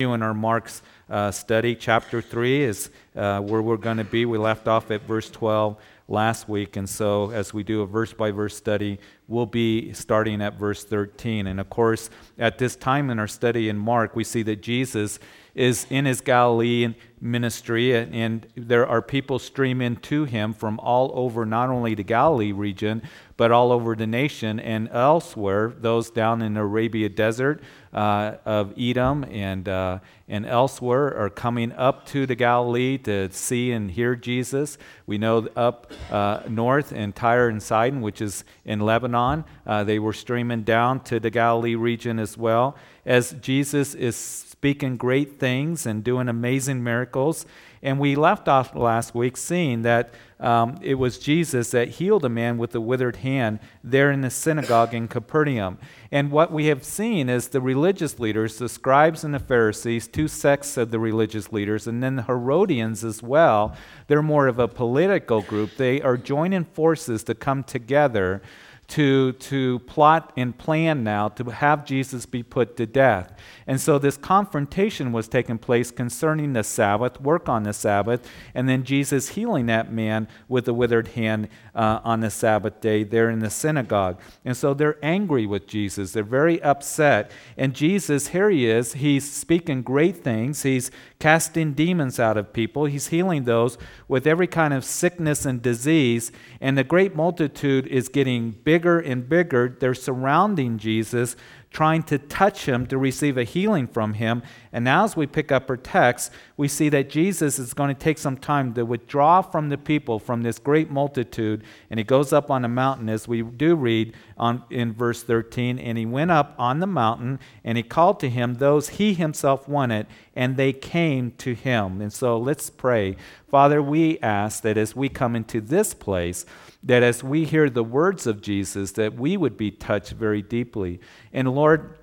[0.00, 1.74] in our Mark's uh, study.
[1.74, 4.24] Chapter 3 is uh, where we're going to be.
[4.24, 5.76] We left off at verse 12
[6.08, 10.40] last week, and so as we do a verse by verse study, we'll be starting
[10.40, 11.46] at verse 13.
[11.46, 12.08] And of course,
[12.38, 15.18] at this time in our study in Mark, we see that Jesus
[15.60, 21.44] is in his Galilean ministry, and there are people streaming to him from all over,
[21.44, 23.02] not only the Galilee region,
[23.36, 25.74] but all over the nation and elsewhere.
[25.78, 27.62] Those down in the Arabia Desert
[27.92, 33.72] uh, of Edom and, uh, and elsewhere are coming up to the Galilee to see
[33.72, 34.78] and hear Jesus.
[35.04, 39.98] We know up uh, north in Tyre and Sidon, which is in Lebanon, uh, they
[39.98, 42.78] were streaming down to the Galilee region as well.
[43.04, 47.46] As Jesus is speaking great things and doing amazing miracles.
[47.82, 52.28] And we left off last week seeing that um, it was Jesus that healed a
[52.28, 55.78] man with a withered hand there in the synagogue in Capernaum.
[56.12, 60.28] And what we have seen is the religious leaders, the scribes and the Pharisees, two
[60.28, 63.74] sects of the religious leaders, and then the Herodians as well.
[64.08, 65.78] They're more of a political group.
[65.78, 68.42] They are joining forces to come together
[68.90, 73.32] to, to plot and plan now to have Jesus be put to death.
[73.64, 78.68] And so this confrontation was taking place concerning the Sabbath, work on the Sabbath, and
[78.68, 83.30] then Jesus healing that man with the withered hand uh, on the Sabbath day there
[83.30, 84.20] in the synagogue.
[84.44, 86.12] And so they're angry with Jesus.
[86.12, 87.30] They're very upset.
[87.56, 90.62] And Jesus, here he is, he's speaking great things.
[90.62, 92.86] He's casting demons out of people.
[92.86, 96.32] He's healing those with every kind of sickness and disease.
[96.60, 99.76] And the great multitude is getting bigger and bigger.
[99.78, 101.36] They're surrounding Jesus
[101.70, 104.42] trying to touch him to receive a healing from him.
[104.72, 108.00] And now, as we pick up our text, we see that Jesus is going to
[108.00, 111.62] take some time to withdraw from the people, from this great multitude.
[111.88, 115.78] And he goes up on a mountain, as we do read on, in verse 13.
[115.78, 119.68] And he went up on the mountain, and he called to him those he himself
[119.68, 122.00] wanted, and they came to him.
[122.00, 123.16] And so let's pray.
[123.48, 126.44] Father, we ask that as we come into this place,
[126.82, 131.00] that as we hear the words of Jesus, that we would be touched very deeply.
[131.32, 131.98] And Lord,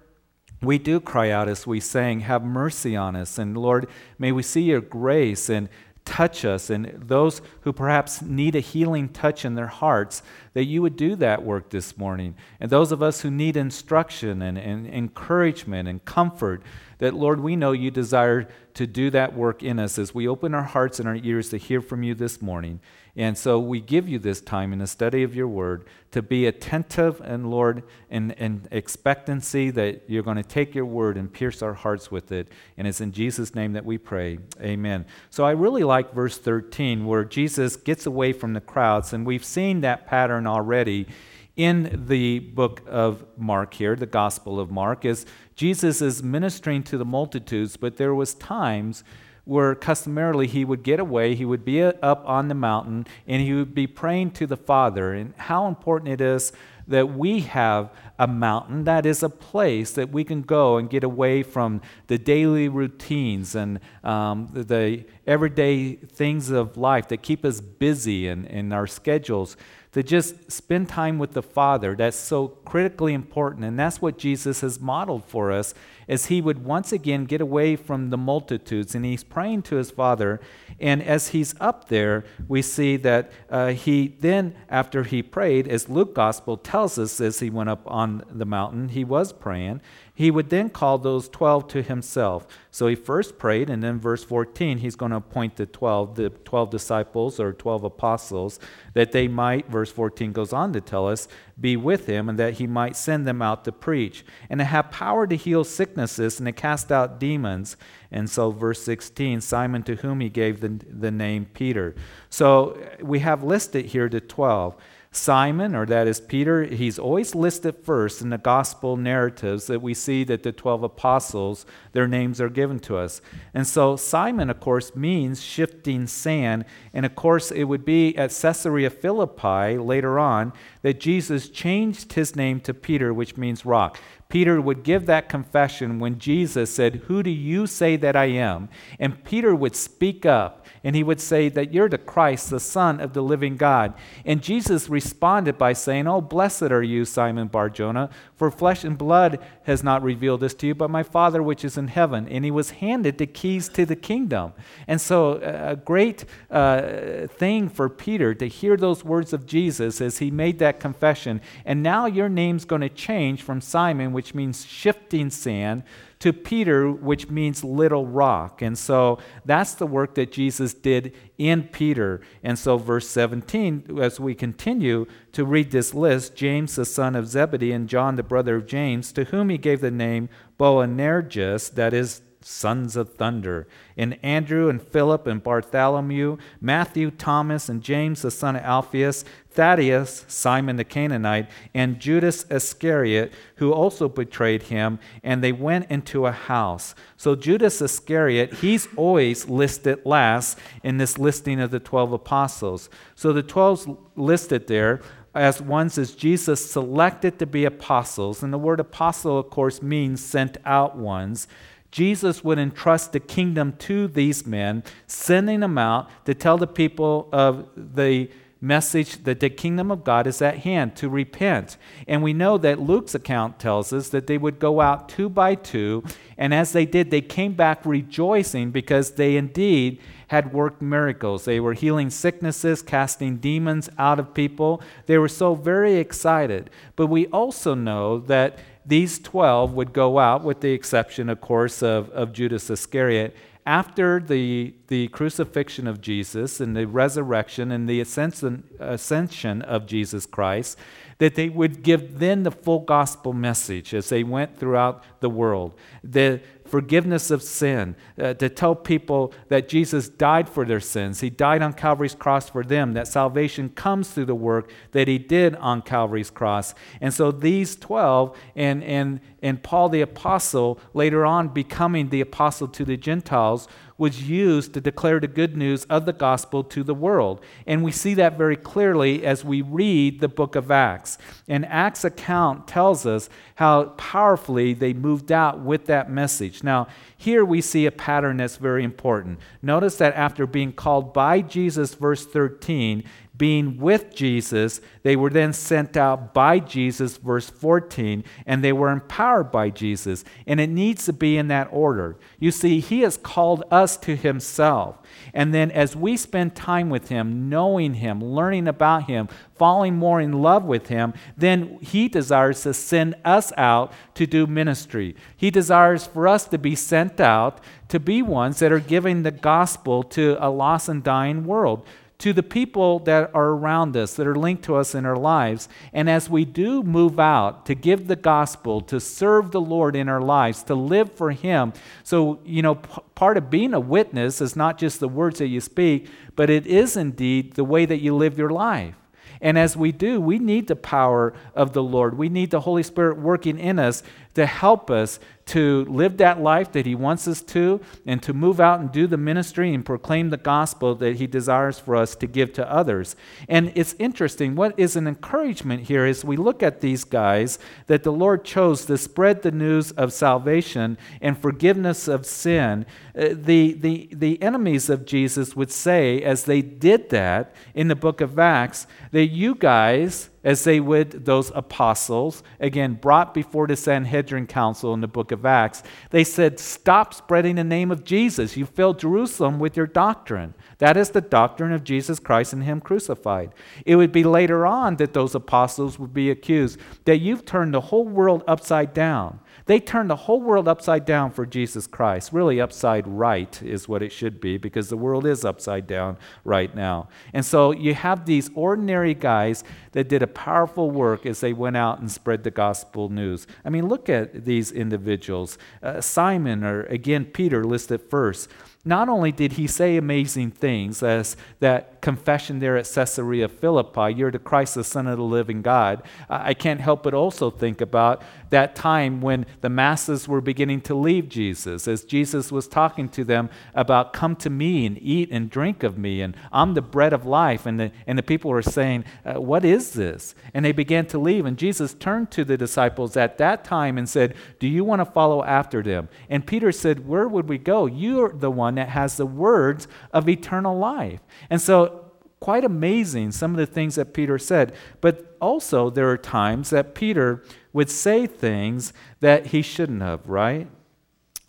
[0.61, 3.37] we do cry out as we sang, Have mercy on us.
[3.37, 3.87] And Lord,
[4.17, 5.69] may we see your grace and
[6.07, 6.69] touch us.
[6.69, 11.15] And those who perhaps need a healing touch in their hearts, that you would do
[11.17, 12.35] that work this morning.
[12.59, 16.63] And those of us who need instruction and, and encouragement and comfort,
[16.99, 20.55] that, Lord, we know you desire to do that work in us as we open
[20.55, 22.79] our hearts and our ears to hear from you this morning.
[23.17, 26.45] And so we give you this time in the study of your word to be
[26.45, 31.63] attentive and, Lord, in, in expectancy that you're going to take your word and pierce
[31.63, 32.47] our hearts with it.
[32.77, 34.37] And it's in Jesus' name that we pray.
[34.61, 35.07] Amen.
[35.31, 39.11] So I really like verse 13 where Jesus gets away from the crowds.
[39.13, 41.07] And we've seen that pattern already
[41.55, 46.99] in the book of Mark here, the Gospel of Mark, is Jesus is ministering to
[46.99, 49.03] the multitudes, but there was times
[49.47, 53.53] where customarily he would get away, he would be up on the mountain, and he
[53.53, 55.13] would be praying to the Father.
[55.13, 56.51] And how important it is
[56.87, 61.03] that we have a mountain that is a place that we can go and get
[61.03, 67.61] away from the daily routines and um, the, everyday things of life that keep us
[67.61, 69.55] busy in, in our schedules
[69.97, 71.95] to just spend time with the Father.
[71.95, 73.65] That's so critically important.
[73.65, 75.73] And that's what Jesus has modeled for us
[76.07, 79.89] as he would once again get away from the multitudes and he's praying to his
[79.89, 80.39] Father.
[80.79, 85.89] And as he's up there, we see that uh, he then, after he prayed, as
[85.89, 89.81] Luke Gospel tells us as he went up on the mountain, he was praying.
[90.13, 92.47] He would then call those 12 to himself.
[92.71, 96.29] So he first prayed, and then verse 14, he's going to appoint the 12, the
[96.29, 98.59] 12 disciples or 12 apostles,
[98.93, 101.27] that they might, verse 14 goes on to tell us,
[101.59, 104.91] be with him, and that he might send them out to preach, and to have
[104.91, 107.77] power to heal sicknesses and to cast out demons.
[108.11, 111.95] And so, verse 16, Simon to whom he gave the, the name Peter.
[112.29, 114.75] So we have listed here the 12.
[115.11, 119.93] Simon, or that is Peter, he's always listed first in the gospel narratives that we
[119.93, 123.21] see that the 12 apostles, their names are given to us.
[123.53, 126.65] And so Simon, of course, means shifting sand.
[126.93, 132.35] And of course, it would be at Caesarea Philippi later on that Jesus changed his
[132.35, 133.99] name to Peter, which means rock.
[134.29, 138.67] Peter would give that confession when Jesus said, Who do you say that I am?
[138.99, 142.99] And Peter would speak up and he would say that you're the Christ, the Son
[142.99, 143.93] of the living God.
[144.25, 149.39] And Jesus responded by saying, Oh, blessed are you, Simon Barjona, for flesh and blood
[149.63, 152.27] has not revealed this to you, but my Father which is in heaven.
[152.27, 154.53] And he was handed the keys to the kingdom.
[154.87, 160.19] And so, a great uh, thing for Peter to hear those words of Jesus as
[160.19, 161.41] he made that confession.
[161.65, 165.83] And now your name's going to change from Simon, which means shifting sand,
[166.17, 168.63] to Peter, which means little rock.
[168.63, 172.21] And so that's the work that Jesus did in Peter.
[172.41, 177.27] And so, verse 17, as we continue to read this list, James, the son of
[177.27, 181.93] Zebedee, and John, the brother of James, to whom he gave the name Boanerges, that
[181.93, 183.67] is, sons of thunder,
[183.97, 189.25] and Andrew and Philip and Bartholomew, Matthew, Thomas, and James the son of Alphaeus,
[189.57, 196.27] Thaddeus, Simon the Canaanite, and Judas Iscariot, who also betrayed him, and they went into
[196.27, 196.93] a house.
[197.17, 202.87] So Judas Iscariot, he's always listed last in this listing of the 12 apostles.
[203.15, 205.01] So the 12 listed there
[205.33, 210.23] as ones as Jesus selected to be apostles, and the word apostle, of course, means
[210.23, 211.47] sent out ones.
[211.89, 217.27] Jesus would entrust the kingdom to these men, sending them out to tell the people
[217.31, 221.77] of the message that the kingdom of God is at hand to repent.
[222.07, 225.55] And we know that Luke's account tells us that they would go out two by
[225.55, 226.03] two,
[226.37, 231.45] and as they did, they came back rejoicing because they indeed had worked miracles.
[231.45, 234.81] They were healing sicknesses, casting demons out of people.
[235.05, 236.69] They were so very excited.
[236.95, 241.81] But we also know that these 12 would go out, with the exception, of course,
[241.81, 243.35] of, of Judas Iscariot,
[243.67, 250.25] after the, the crucifixion of Jesus and the resurrection and the ascension, ascension of Jesus
[250.25, 250.77] Christ,
[251.17, 255.73] that they would give then the full gospel message as they went throughout the world.
[256.01, 261.21] The forgiveness of sin, uh, to tell people that Jesus died for their sins.
[261.21, 265.17] He died on Calvary's cross for them, that salvation comes through the work that he
[265.17, 266.73] did on Calvary's cross.
[267.01, 272.67] And so these 12 and, and, and Paul the apostle, later on becoming the apostle
[272.69, 276.93] to the Gentiles, was used to declare the good news of the gospel to the
[276.93, 277.41] world.
[277.65, 281.17] And we see that very clearly as we read the book of Acts.
[281.47, 286.63] And Acts' account tells us how powerfully they moved out with that message.
[286.63, 289.39] Now, here we see a pattern that's very important.
[289.61, 293.03] Notice that after being called by Jesus, verse 13,
[293.37, 298.89] being with Jesus, they were then sent out by Jesus, verse 14, and they were
[298.89, 300.23] empowered by Jesus.
[300.45, 302.17] And it needs to be in that order.
[302.39, 304.97] You see, He has called us to Himself.
[305.33, 310.21] And then as we spend time with Him, knowing Him, learning about Him, falling more
[310.21, 315.15] in love with Him, then He desires to send us out to do ministry.
[315.35, 319.31] He desires for us to be sent out to be ones that are giving the
[319.31, 321.85] gospel to a lost and dying world
[322.19, 325.69] to the people that are around us, that are linked to us in our lives.
[325.93, 330.09] And as we do move out to give the gospel, to serve the Lord in
[330.09, 331.73] our lives, to live for Him.
[332.03, 335.47] So, you know, p- part of being a witness is not just the words that
[335.47, 338.95] you speak, but it is indeed the way that you live your life.
[339.39, 342.17] And as we do, we need the power of the Lord.
[342.17, 344.01] We need the Holy Spirit working in us
[344.33, 348.59] to help us to live that life that He wants us to and to move
[348.59, 352.27] out and do the ministry and proclaim the gospel that He desires for us to
[352.27, 353.15] give to others.
[353.47, 358.03] And it's interesting, what is an encouragement here is we look at these guys that
[358.03, 362.85] the Lord chose to spread the news of salvation and forgiveness of sin.
[363.17, 367.95] Uh, the, the, the enemies of Jesus would say, as they did that in the
[367.95, 373.75] book of Acts, that you guys, as they would those apostles, again, brought before the
[373.75, 378.55] Sanhedrin Council in the book of Acts, they said, Stop spreading the name of Jesus.
[378.55, 380.53] You fill Jerusalem with your doctrine.
[380.77, 383.51] That is the doctrine of Jesus Christ and Him crucified.
[383.85, 387.81] It would be later on that those apostles would be accused that you've turned the
[387.81, 389.41] whole world upside down.
[389.65, 392.31] They turned the whole world upside down for Jesus Christ.
[392.31, 396.73] Really, upside right is what it should be because the world is upside down right
[396.73, 397.09] now.
[397.33, 401.77] And so you have these ordinary guys that did a powerful work as they went
[401.77, 403.47] out and spread the gospel news.
[403.65, 405.57] I mean, look at these individuals.
[405.81, 408.49] Uh, Simon, or again, Peter listed first
[408.87, 414.31] not only did he say amazing things, as that confession there at Caesarea Philippi, you're
[414.31, 418.21] the Christ, the Son of the living God, I can't help but also think about
[418.49, 423.25] that time when the masses were beginning to leave Jesus, as Jesus was talking to
[423.25, 427.11] them about, Come to me and eat and drink of me, and I'm the bread
[427.11, 427.65] of life.
[427.65, 430.33] And the, and the people were saying, uh, What is this?
[430.53, 431.45] And they began to leave.
[431.45, 435.05] And Jesus turned to the disciples at that time and said, Do you want to
[435.05, 436.07] follow after them?
[436.29, 437.85] And Peter said, Where would we go?
[437.85, 441.19] You're the one that has the words of eternal life.
[441.49, 441.96] And so,
[442.39, 444.73] quite amazing some of the things that Peter said.
[445.01, 450.67] But also, there are times that Peter would say things that he shouldn't have, right?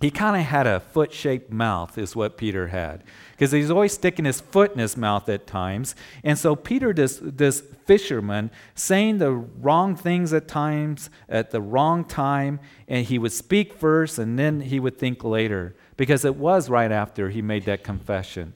[0.00, 3.02] he kind of had a foot shaped mouth, is what Peter had.
[3.32, 5.96] Because he's always sticking his foot in his mouth at times.
[6.22, 12.04] And so, Peter, this, this fisherman, saying the wrong things at times, at the wrong
[12.04, 15.74] time, and he would speak first and then he would think later.
[15.96, 18.54] Because it was right after he made that confession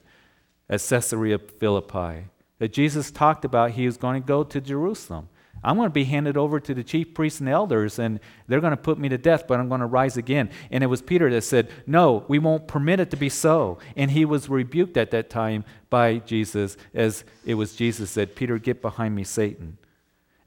[0.73, 2.25] at Caesarea Philippi
[2.57, 5.29] that Jesus talked about he was going to go to Jerusalem.
[5.63, 8.71] I'm going to be handed over to the chief priests and elders, and they're going
[8.71, 10.49] to put me to death, but I'm going to rise again.
[10.71, 13.77] And it was Peter that said, No, we won't permit it to be so.
[13.95, 18.57] And he was rebuked at that time by Jesus, as it was Jesus said, Peter,
[18.57, 19.77] get behind me, Satan.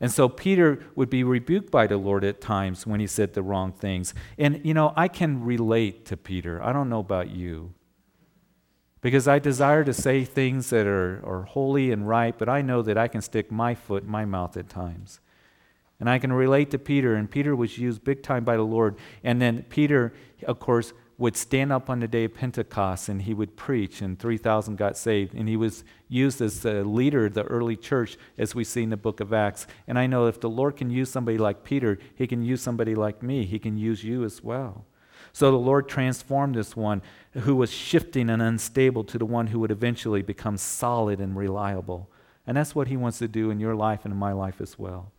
[0.01, 3.43] And so Peter would be rebuked by the Lord at times when he said the
[3.43, 4.13] wrong things.
[4.37, 6.63] And, you know, I can relate to Peter.
[6.63, 7.73] I don't know about you.
[9.07, 12.83] Because I desire to say things that are, are holy and right, but I know
[12.83, 15.21] that I can stick my foot in my mouth at times.
[16.01, 18.97] And I can relate to Peter, and Peter was used big time by the Lord.
[19.23, 20.13] And then Peter,
[20.45, 24.19] of course, would stand up on the day of Pentecost and he would preach, and
[24.19, 25.35] 3,000 got saved.
[25.35, 28.91] And he was used as the leader of the early church, as we see in
[28.91, 29.69] the book of Acts.
[29.87, 32.97] And I know if the Lord can use somebody like Peter, he can use somebody
[32.97, 33.45] like me.
[33.45, 34.85] He can use you as well.
[35.37, 37.03] So the Lord transformed this one
[37.33, 42.09] who was shifting and unstable to the one who would eventually become solid and reliable.
[42.47, 44.79] And that's what He wants to do in your life and in my life as
[44.79, 45.13] well.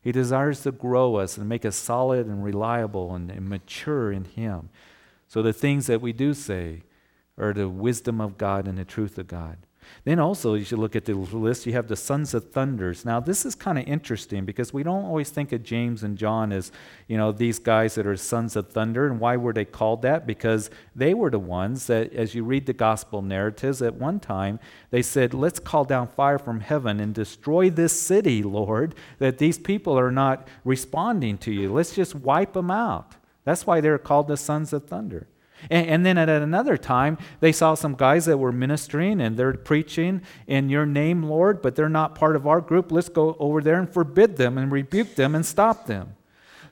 [0.00, 4.24] He desires to grow us and make us solid and reliable and, and mature in
[4.24, 4.68] Him.
[5.28, 6.82] So the things that we do say
[7.38, 9.58] are the wisdom of God and the truth of God.
[10.04, 11.66] Then also, you should look at the list.
[11.66, 13.04] You have the sons of thunders.
[13.04, 16.52] Now, this is kind of interesting because we don't always think of James and John
[16.52, 16.72] as,
[17.08, 19.06] you know, these guys that are sons of thunder.
[19.06, 20.26] And why were they called that?
[20.26, 24.58] Because they were the ones that, as you read the gospel narratives, at one time
[24.90, 29.58] they said, Let's call down fire from heaven and destroy this city, Lord, that these
[29.58, 31.72] people are not responding to you.
[31.72, 33.16] Let's just wipe them out.
[33.44, 35.26] That's why they're called the sons of thunder.
[35.70, 39.54] And, and, then at another time, they saw some guys that were ministering and they're
[39.54, 42.90] preaching in your name, Lord, but they're not part of our group.
[42.90, 46.16] Let's go over there and forbid them and rebuke them and stop them.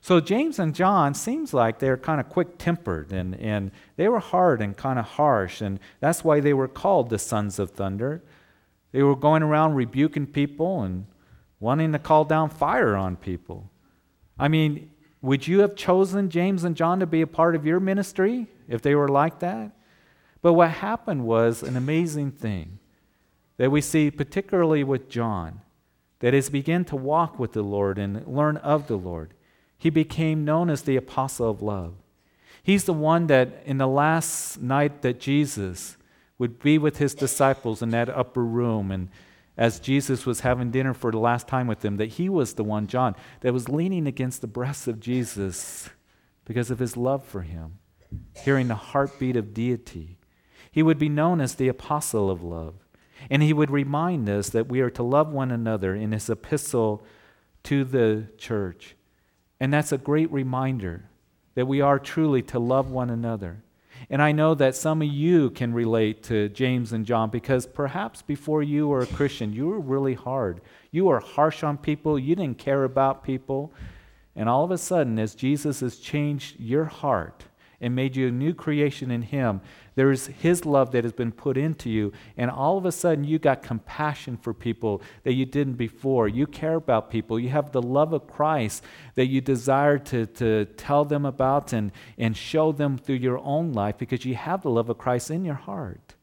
[0.03, 4.19] So James and John seems like they're kind of quick tempered and, and they were
[4.19, 8.23] hard and kind of harsh, and that's why they were called the sons of thunder.
[8.91, 11.05] They were going around rebuking people and
[11.59, 13.69] wanting to call down fire on people.
[14.39, 14.89] I mean,
[15.21, 18.81] would you have chosen James and John to be a part of your ministry if
[18.81, 19.71] they were like that?
[20.41, 22.79] But what happened was an amazing thing
[23.57, 25.61] that we see, particularly with John,
[26.19, 29.33] that as he began to walk with the Lord and learn of the Lord,
[29.77, 31.93] he became known as the apostle of love.
[32.63, 35.97] He's the one that, in the last night that Jesus
[36.37, 39.09] would be with his disciples in that upper room and
[39.57, 42.63] as Jesus was having dinner for the last time with them, that he was the
[42.63, 45.89] one, John, that was leaning against the breast of Jesus
[46.45, 47.77] because of his love for him,
[48.35, 50.17] hearing the heartbeat of deity.
[50.71, 52.75] He would be known as the apostle of love.
[53.29, 57.03] And he would remind us that we are to love one another in his epistle
[57.63, 58.95] to the church.
[59.59, 61.09] And that's a great reminder
[61.55, 63.63] that we are truly to love one another.
[64.09, 68.21] And I know that some of you can relate to James and John because perhaps
[68.21, 70.61] before you were a Christian, you were really hard.
[70.89, 73.71] You were harsh on people, you didn't care about people.
[74.35, 77.43] And all of a sudden, as Jesus has changed your heart,
[77.81, 79.59] and made you a new creation in Him.
[79.95, 83.39] There's His love that has been put into you, and all of a sudden you
[83.39, 86.27] got compassion for people that you didn't before.
[86.27, 87.39] You care about people.
[87.39, 88.83] You have the love of Christ
[89.15, 93.73] that you desire to, to tell them about and, and show them through your own
[93.73, 96.15] life because you have the love of Christ in your heart.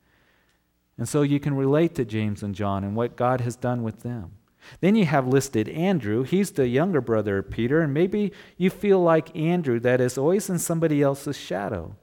[0.96, 4.02] And so you can relate to James and John and what God has done with
[4.02, 4.32] them.
[4.80, 6.22] Then you have listed Andrew.
[6.22, 10.48] He's the younger brother of Peter, and maybe you feel like Andrew that is always
[10.48, 11.96] in somebody else's shadow.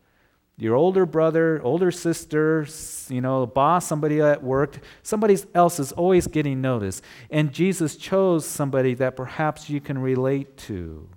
[0.58, 2.66] Your older brother, older sister,
[3.10, 7.04] you know, boss, somebody at work, somebody else is always getting noticed.
[7.30, 11.10] And Jesus chose somebody that perhaps you can relate to.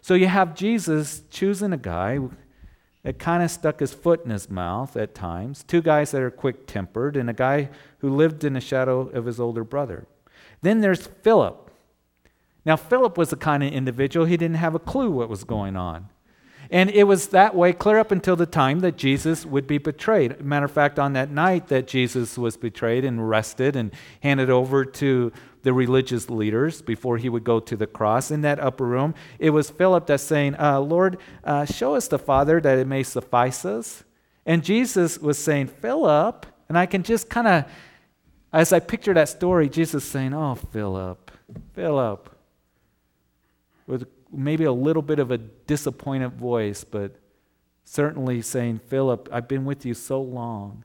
[0.00, 2.18] So you have Jesus choosing a guy
[3.04, 6.30] that kind of stuck his foot in his mouth at times, two guys that are
[6.30, 10.06] quick tempered, and a guy who lived in the shadow of his older brother.
[10.62, 11.70] Then there's Philip.
[12.64, 15.76] Now, Philip was the kind of individual, he didn't have a clue what was going
[15.76, 16.08] on.
[16.70, 20.44] And it was that way clear up until the time that Jesus would be betrayed.
[20.44, 24.84] Matter of fact, on that night that Jesus was betrayed and arrested and handed over
[24.84, 29.14] to the religious leaders before he would go to the cross in that upper room,
[29.38, 33.02] it was Philip that's saying, uh, Lord, uh, show us the Father that it may
[33.02, 34.04] suffice us.
[34.44, 37.64] And Jesus was saying, Philip, and I can just kind of
[38.52, 41.30] as I picture that story, Jesus saying, Oh, Philip,
[41.74, 42.34] Philip,
[43.86, 47.16] with maybe a little bit of a disappointed voice, but
[47.84, 50.84] certainly saying, Philip, I've been with you so long.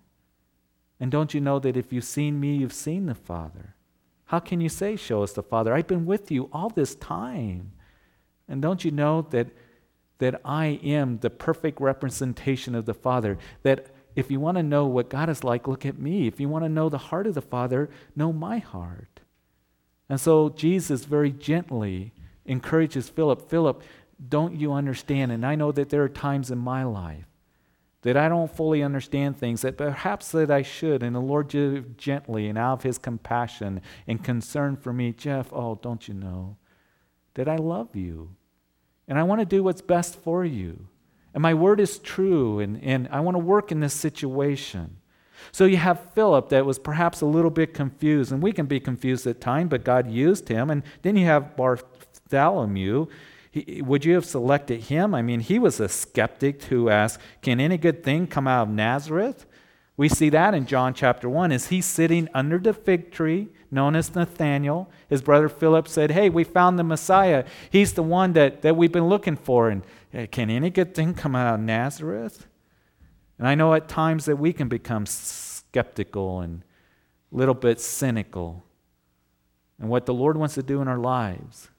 [1.00, 3.76] And don't you know that if you've seen me, you've seen the Father?
[4.26, 5.74] How can you say, Show us the Father?
[5.74, 7.72] I've been with you all this time.
[8.48, 9.48] And don't you know that,
[10.20, 13.38] that I am the perfect representation of the Father?
[13.64, 16.28] That if you want to know what God is like, look at me.
[16.28, 19.22] If you want to know the heart of the Father, know my heart.
[20.10, 22.14] And so Jesus very gently
[22.46, 23.84] encourages Philip Philip,
[24.30, 25.32] don't you understand?
[25.32, 27.26] And I know that there are times in my life
[28.04, 31.04] that I don't fully understand things, that perhaps that I should.
[31.04, 31.50] And the Lord
[31.98, 36.58] gently and out of his compassion and concern for me, Jeff, oh, don't you know
[37.34, 38.36] that I love you?
[39.08, 40.88] And I want to do what's best for you.
[41.34, 44.98] And my word is true, and, and I want to work in this situation.
[45.52, 48.80] So you have Philip that was perhaps a little bit confused, and we can be
[48.80, 50.70] confused at times, but God used him.
[50.70, 53.08] And then you have Bartholomew.
[53.52, 55.14] He, would you have selected him?
[55.14, 58.74] I mean, he was a skeptic who asked, Can any good thing come out of
[58.74, 59.46] Nazareth?
[59.96, 61.52] We see that in John chapter 1.
[61.52, 64.90] Is he sitting under the fig tree known as Nathanael?
[65.08, 67.46] His brother Philip said, Hey, we found the Messiah.
[67.70, 69.70] He's the one that, that we've been looking for.
[69.70, 69.84] And
[70.32, 72.48] can any good thing come out of Nazareth?
[73.38, 76.64] And I know at times that we can become skeptical and
[77.32, 78.64] a little bit cynical
[79.80, 81.70] and what the Lord wants to do in our lives.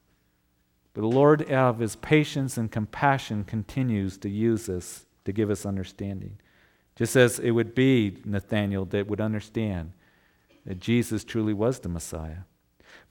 [0.93, 5.51] But the Lord, out of his patience and compassion, continues to use us to give
[5.51, 6.39] us understanding.
[6.97, 9.93] Just as it would be Nathanael that would understand
[10.67, 12.43] that Jesus truly was the Messiah.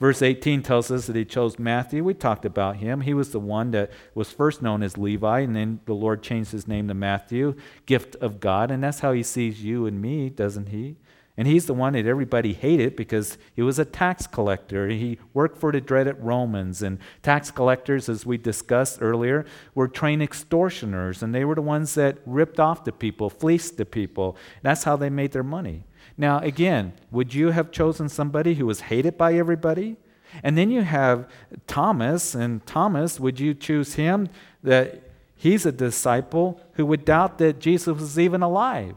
[0.03, 2.03] Verse 18 tells us that he chose Matthew.
[2.03, 2.99] We talked about him.
[2.99, 6.51] He was the one that was first known as Levi, and then the Lord changed
[6.51, 7.55] his name to Matthew,
[7.85, 8.69] gift of God.
[8.69, 10.97] And that's how he sees you and me, doesn't he?
[11.37, 14.89] And he's the one that everybody hated because he was a tax collector.
[14.89, 16.81] He worked for the dreaded Romans.
[16.81, 21.23] And tax collectors, as we discussed earlier, were trained extortioners.
[21.23, 24.35] And they were the ones that ripped off the people, fleeced the people.
[24.63, 25.85] That's how they made their money.
[26.17, 29.97] Now, again, would you have chosen somebody who was hated by everybody?
[30.41, 31.27] And then you have
[31.67, 34.29] Thomas, and Thomas, would you choose him
[34.63, 35.03] that
[35.35, 38.95] he's a disciple who would doubt that Jesus was even alive?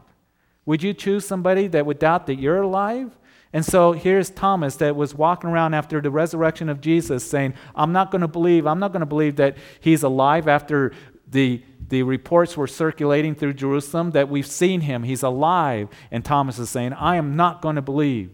[0.65, 3.11] Would you choose somebody that would doubt that you're alive?
[3.53, 7.93] And so here's Thomas that was walking around after the resurrection of Jesus saying, I'm
[7.93, 10.91] not going to believe, I'm not going to believe that he's alive after
[11.29, 15.89] the the reports were circulating through Jerusalem that we've seen him, he's alive.
[16.11, 18.31] And Thomas is saying, I am not going to believe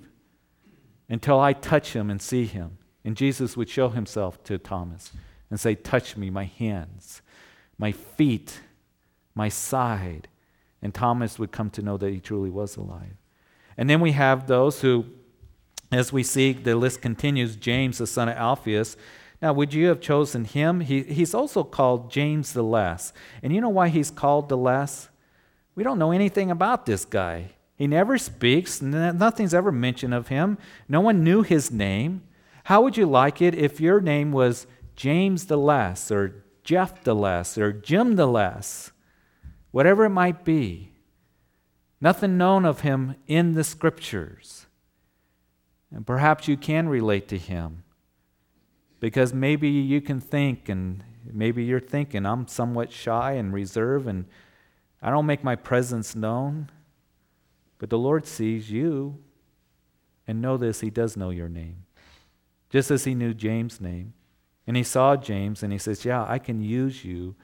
[1.09, 2.77] until I touch him and see him.
[3.05, 5.11] And Jesus would show himself to Thomas
[5.49, 7.21] and say, Touch me, my hands,
[7.77, 8.61] my feet,
[9.35, 10.27] my side.
[10.81, 13.17] And Thomas would come to know that he truly was alive.
[13.77, 15.05] And then we have those who,
[15.91, 18.97] as we see, the list continues James, the son of Alphaeus
[19.43, 20.79] now, would you have chosen him?
[20.79, 23.12] He, he's also called James the Less.
[23.41, 25.10] And you know why he's called the Less?
[25.75, 27.49] We don't know anything about this guy.
[27.75, 30.58] He never speaks, nothing's ever mentioned of him.
[30.88, 32.21] No one knew his name.
[32.63, 37.13] How would you like it if your name was James the Less, or Jeff the
[37.13, 38.93] Less, or Jim the Less?
[39.71, 40.93] Whatever it might be.
[41.99, 44.67] Nothing known of him in the scriptures.
[45.91, 47.82] And perhaps you can relate to him.
[49.03, 54.23] Because maybe you can think, and maybe you're thinking, I'm somewhat shy and reserved, and
[55.01, 56.71] I don't make my presence known.
[57.79, 59.17] But the Lord sees you.
[60.25, 61.83] And know this, He does know your name.
[62.69, 64.13] Just as He knew James' name.
[64.65, 67.35] And He saw James, and He says, Yeah, I can use you.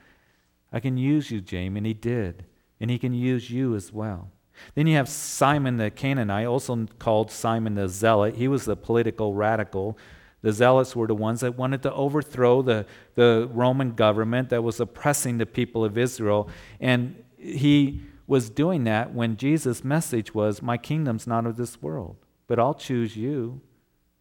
[0.72, 1.76] I can use you, James.
[1.76, 2.46] And He did.
[2.80, 4.30] And He can use you as well.
[4.74, 8.36] Then you have Simon the Canaanite, also called Simon the Zealot.
[8.36, 9.98] He was the political radical
[10.42, 14.80] the zealots were the ones that wanted to overthrow the, the Roman government that was
[14.80, 16.48] oppressing the people of Israel.
[16.80, 22.16] And he was doing that when Jesus' message was, My kingdom's not of this world,
[22.46, 23.60] but I'll choose you.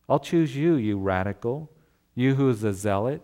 [0.07, 1.71] I'll choose you, you radical,
[2.15, 3.21] you who is a zealot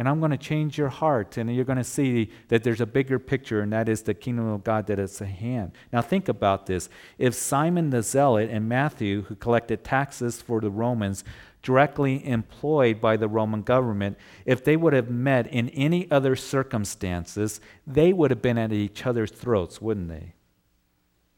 [0.00, 2.86] and I'm going to change your heart, and you're going to see that there's a
[2.86, 5.72] bigger picture, and that is the kingdom of God that is at hand.
[5.92, 6.88] Now, think about this.
[7.18, 11.22] If Simon the Zealot and Matthew, who collected taxes for the Romans,
[11.62, 17.60] directly employed by the Roman government, if they would have met in any other circumstances,
[17.86, 20.34] they would have been at each other's throats, wouldn't they?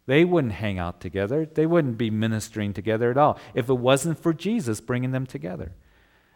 [0.07, 1.47] They wouldn't hang out together.
[1.47, 5.73] They wouldn't be ministering together at all if it wasn't for Jesus bringing them together.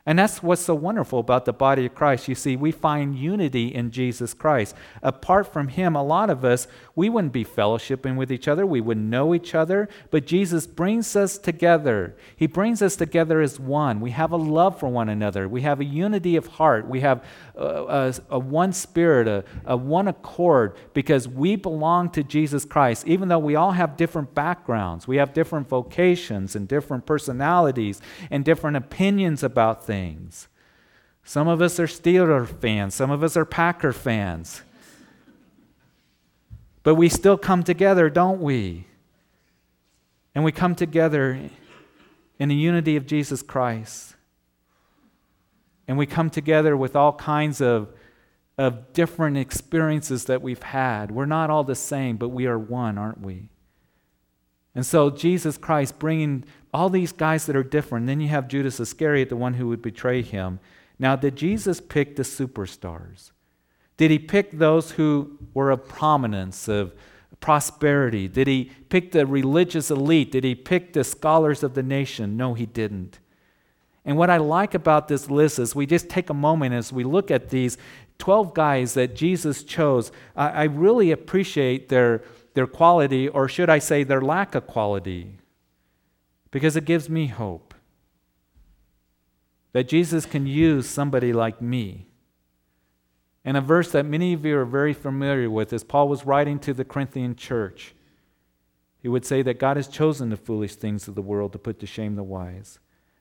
[0.06, 2.28] And that's what's so wonderful about the body of Christ.
[2.28, 4.76] You see, we find unity in Jesus Christ.
[5.02, 8.64] Apart from Him, a lot of us, we wouldn't be fellowshipping with each other.
[8.64, 9.88] We wouldn't know each other.
[10.12, 12.16] But Jesus brings us together.
[12.36, 14.00] He brings us together as one.
[14.00, 15.48] We have a love for one another.
[15.48, 16.86] We have a unity of heart.
[16.86, 17.24] We have
[17.56, 23.28] a, a one spirit, a, a one accord, because we belong to Jesus Christ, even
[23.28, 28.76] though we all have different backgrounds, we have different vocations and different personalities and different
[28.76, 29.95] opinions about things.
[31.24, 34.62] Some of us are Steeler fans, some of us are Packer fans.
[36.82, 38.86] But we still come together, don't we?
[40.36, 41.50] And we come together
[42.38, 44.14] in the unity of Jesus Christ.
[45.88, 47.88] And we come together with all kinds of,
[48.56, 51.10] of different experiences that we've had.
[51.10, 53.48] We're not all the same, but we are one, aren't we?
[54.76, 58.06] And so Jesus Christ bringing all these guys that are different.
[58.06, 60.60] Then you have Judas Iscariot, the one who would betray him.
[60.98, 63.32] Now, did Jesus pick the superstars?
[63.96, 66.94] Did he pick those who were of prominence, of
[67.40, 68.28] prosperity?
[68.28, 70.32] Did he pick the religious elite?
[70.32, 72.36] Did he pick the scholars of the nation?
[72.36, 73.18] No, he didn't.
[74.04, 77.02] And what I like about this list is we just take a moment as we
[77.02, 77.78] look at these
[78.18, 80.12] 12 guys that Jesus chose.
[80.36, 82.22] I, I really appreciate their,
[82.56, 85.36] their quality, or should I say, their lack of quality,
[86.50, 87.74] because it gives me hope
[89.72, 92.06] that Jesus can use somebody like me.
[93.44, 96.58] And a verse that many of you are very familiar with, as Paul was writing
[96.60, 97.94] to the Corinthian church,
[99.02, 101.78] he would say that God has chosen the foolish things of the world to put
[101.80, 102.78] to shame the wise.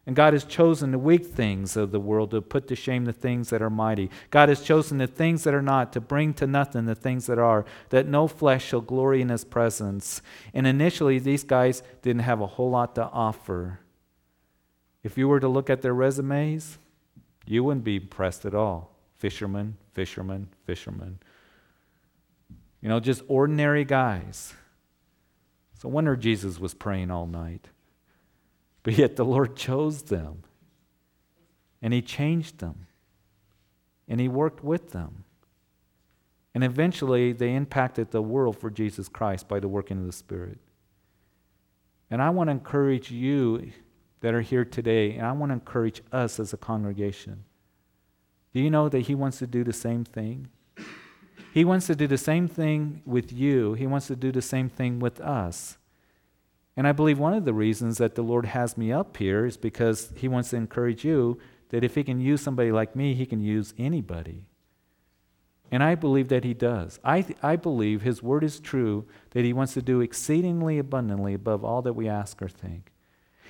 [0.07, 3.13] And God has chosen the weak things of the world to put to shame the
[3.13, 4.11] things that are mighty.
[4.29, 7.39] God has chosen the things that are not to bring to nothing the things that
[7.39, 10.21] are, that no flesh shall glory in his presence.
[10.53, 13.79] And initially, these guys didn't have a whole lot to offer.
[15.01, 16.77] If you were to look at their resumes,
[17.47, 21.17] you wouldn't be impressed at all fishermen, fishermen, fishermen.
[22.79, 24.53] You know, just ordinary guys.
[25.79, 27.69] So wonder Jesus was praying all night.
[28.85, 30.43] But yet the Lord chose them.
[31.81, 32.85] And He changed them.
[34.07, 35.25] And He worked with them.
[36.53, 40.59] And eventually they impacted the world for Jesus Christ by the working of the Spirit.
[42.11, 43.71] And I want to encourage you
[44.21, 47.43] that are here today, and I want to encourage us as a congregation
[48.53, 50.47] do you know that He wants to do the same thing?
[51.53, 54.69] He wants to do the same thing with you, He wants to do the same
[54.69, 55.77] thing with us.
[56.77, 59.57] And I believe one of the reasons that the Lord has me up here is
[59.57, 63.25] because He wants to encourage you that if He can use somebody like me, He
[63.25, 64.43] can use anybody.
[65.71, 66.99] And I believe that He does.
[67.03, 71.63] I, I believe His word is true that He wants to do exceedingly abundantly above
[71.63, 72.91] all that we ask or think.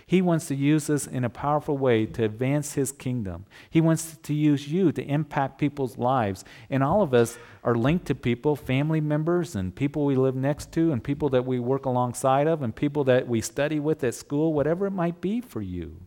[0.08, 3.46] He wants to use us in a powerful way to advance His kingdom.
[3.70, 6.46] He wants to use you to impact people's lives.
[6.70, 10.72] And all of us are linked to people, family members, and people we live next
[10.74, 14.14] to, and people that we work alongside of, and people that we study with at
[14.14, 16.02] school, whatever it might be for you.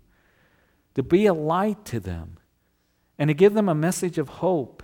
[0.94, 2.38] To be a light to them
[3.18, 4.82] and to give them a message of hope.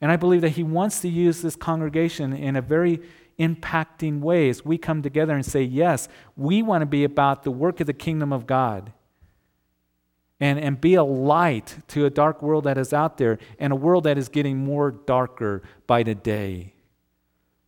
[0.00, 3.00] And I believe that He wants to use this congregation in a very
[3.38, 7.80] impacting ways, we come together and say, Yes, we want to be about the work
[7.80, 8.92] of the kingdom of God.
[10.40, 13.76] And, and be a light to a dark world that is out there and a
[13.76, 16.74] world that is getting more darker by the day.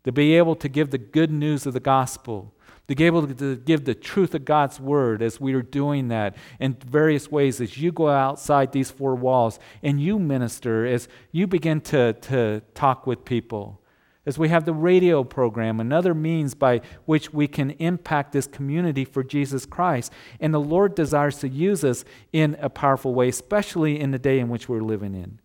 [0.05, 2.55] To be able to give the good news of the gospel,
[2.87, 6.37] to be able to give the truth of God's word as we are doing that
[6.61, 11.49] in various ways as you go outside these four walls and you minister, as you
[11.49, 13.80] begin to, to talk with people
[14.27, 19.05] as we have the radio program, another means by which we can impact this community
[19.05, 20.13] for Jesus Christ.
[20.39, 24.39] And the Lord desires to use us in a powerful way, especially in the day
[24.39, 25.41] in which we're living in.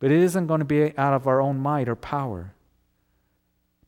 [0.00, 2.54] But it isn't going to be out of our own might or power,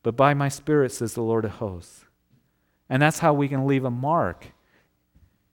[0.03, 2.05] but by my Spirit, says the Lord of hosts.
[2.89, 4.53] And that's how we can leave a mark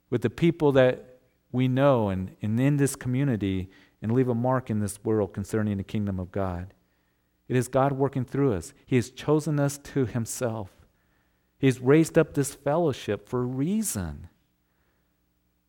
[0.09, 1.19] with the people that
[1.51, 3.69] we know and, and in this community
[4.01, 6.73] and leave a mark in this world concerning the kingdom of God.
[7.47, 8.73] It is God working through us.
[8.85, 10.71] He has chosen us to Himself.
[11.57, 14.29] He's raised up this fellowship for a reason.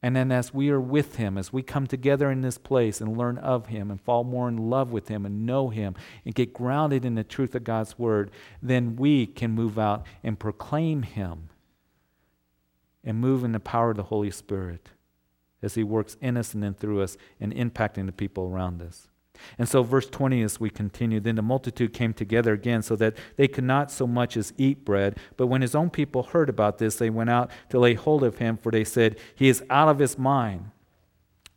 [0.03, 3.17] And then, as we are with Him, as we come together in this place and
[3.17, 5.95] learn of Him and fall more in love with Him and know Him
[6.27, 10.39] and get grounded in the truth of God's Word, then we can move out and
[10.39, 11.49] proclaim Him
[13.03, 14.91] and move in the power of the Holy Spirit
[15.63, 19.09] as He works in us and then through us and impacting the people around us.
[19.59, 23.17] And so, verse 20, as we continue, then the multitude came together again so that
[23.37, 25.19] they could not so much as eat bread.
[25.37, 28.39] But when his own people heard about this, they went out to lay hold of
[28.39, 30.71] him, for they said, He is out of his mind.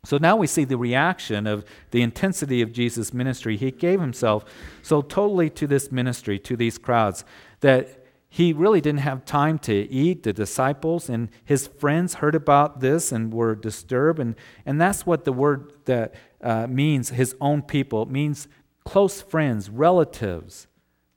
[0.04, 3.56] So now we see the reaction of the intensity of Jesus' ministry.
[3.56, 4.44] He gave himself
[4.82, 7.24] so totally to this ministry, to these crowds,
[7.60, 10.22] that he really didn't have time to eat.
[10.22, 14.20] The disciples and his friends heard about this and were disturbed.
[14.20, 14.34] And,
[14.66, 18.02] and that's what the word that uh, means his own people.
[18.02, 18.46] It means
[18.84, 20.66] close friends, relatives.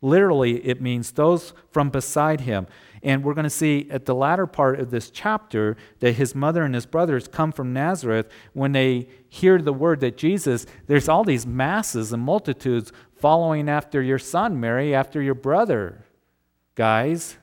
[0.02, 2.66] Literally, it means those from beside him.
[3.04, 6.64] And we're going to see at the latter part of this chapter that his mother
[6.64, 8.30] and his brothers come from Nazareth.
[8.54, 14.02] When they hear the word that Jesus, there's all these masses and multitudes following after
[14.02, 16.06] your son, Mary, after your brother
[16.76, 17.38] guys.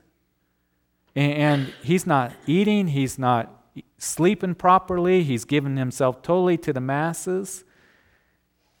[1.15, 7.63] And he's not eating, he's not sleeping properly, he's giving himself totally to the masses.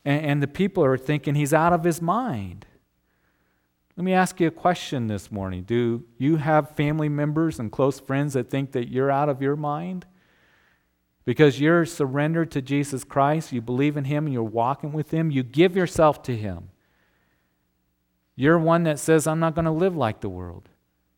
[0.05, 2.65] And the people are thinking he's out of his mind.
[3.97, 5.63] Let me ask you a question this morning.
[5.63, 9.57] Do you have family members and close friends that think that you're out of your
[9.57, 10.05] mind?
[11.25, 15.31] Because you're surrendered to Jesus Christ, you believe in Him, and you're walking with Him,
[15.31, 16.69] you give yourself to Him.
[18.39, 20.69] You're one that says, I'm not going to live like the world,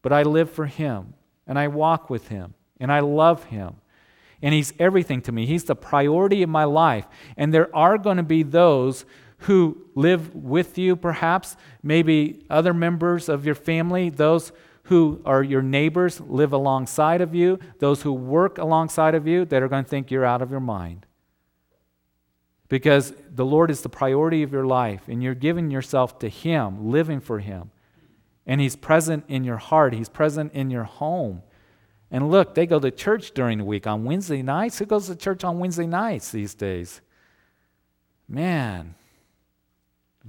[0.01, 1.13] but I live for Him,
[1.45, 3.75] and I walk with Him, and I love Him.
[4.41, 5.45] And He's everything to me.
[5.45, 7.05] He's the priority of my life.
[7.38, 9.05] And there are going to be those
[9.41, 14.51] who live with you, perhaps, maybe other members of your family, those
[14.86, 19.62] who are your neighbors, live alongside of you, those who work alongside of you, that
[19.62, 21.05] are going to think you're out of your mind
[22.71, 26.89] because the Lord is the priority of your life and you're giving yourself to Him,
[26.89, 27.69] living for Him.
[28.47, 31.43] And He's present in your heart, He's present in your home.
[32.10, 34.79] And look, they go to church during the week on Wednesday nights.
[34.79, 37.01] Who goes to church on Wednesday nights these days?
[38.29, 38.95] Man,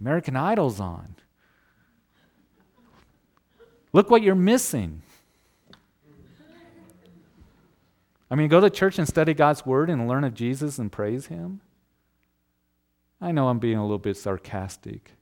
[0.00, 1.14] American Idol's on.
[3.92, 5.02] Look what you're missing.
[8.28, 11.26] I mean, go to church and study God's Word and learn of Jesus and praise
[11.26, 11.60] Him.
[13.22, 15.12] I know I'm being a little bit sarcastic.